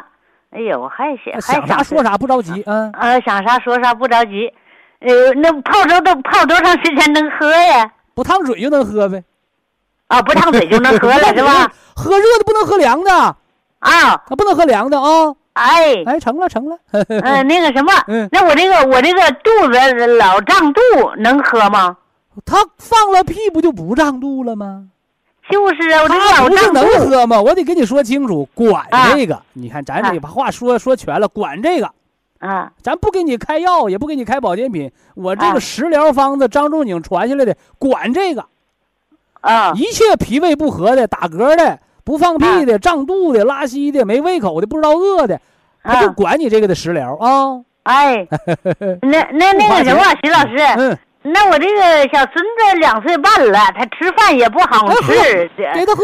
[0.52, 2.64] 哎呀我还想还想啥说啥，不着急。
[2.66, 4.48] 嗯，啊想啥说啥不着急，
[5.00, 7.92] 呃那泡着都泡多长时间能喝呀？
[8.14, 9.22] 不烫嘴就能喝呗。
[10.16, 11.72] 啊不烫嘴就能喝了 是吧？？
[11.96, 13.36] 喝热的不能喝凉的，啊，
[13.80, 15.36] 啊不能喝凉的啊。
[15.54, 16.78] 哎哎，成了成了。
[16.92, 20.82] 嗯 那个什么嗯，那我这个我这个肚子老胀肚
[21.18, 21.96] 能喝吗？
[22.46, 24.88] 他放了屁不就不胀肚了吗？
[25.50, 27.40] 就是啊，我这个他不是能老胀肚喝吗？
[27.42, 29.42] 我得跟你说清楚，管啊这个。
[29.54, 31.90] 你看，咱得把话说说全了，管这个。
[32.40, 38.46] 啊咱不给你开药，也不给你开保健品，我这啊个食疗方子张仲景传下来的，管这个。
[39.46, 45.40] 啊一切脾胃不和的、打嗝的、不放屁的、胀肚的、拉稀的、没胃口的、不知道饿的，
[45.84, 47.62] 他就啊管你这个的食疗啊。
[47.84, 48.28] 哎，
[49.02, 51.82] 那那那个什么，徐老师，嗯，那我这个
[52.12, 56.04] 小孙子两岁半了，他吃饭也不好哎吃给他喝，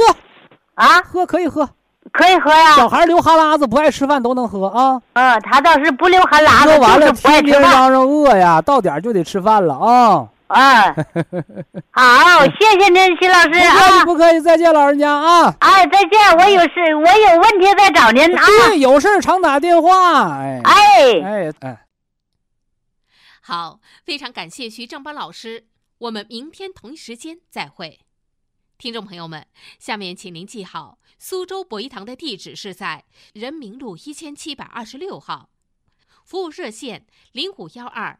[0.76, 1.68] 啊，喝可以喝。
[2.14, 2.90] 可以喝呀小。
[2.90, 5.00] 孩流哈喇子不爱吃饭都能喝啊。
[5.14, 10.28] 嗯，他倒是不流哈喇子，喝完了就是不爱嚷嚷饿呀，到点儿就得吃饭了啊。
[10.52, 10.94] 啊
[11.92, 14.06] 好，谢谢您，徐老师不客气啊。
[14.06, 15.56] 不客气，再见老人家啊。
[15.60, 18.46] 哎，再见，我有事，我有问题再找您啊。
[18.46, 20.38] 对，有事常打电话。
[20.38, 21.86] 哎哎，哎哎。
[23.42, 28.02] 好，非常感谢徐正邦老师，我们明天同一时间再会。
[28.78, 29.46] 听众朋友们，
[29.78, 35.50] 下面请您记好，苏州博一堂的地址是在人民路一千七百二十六号，
[36.24, 38.20] 服务热线零五幺二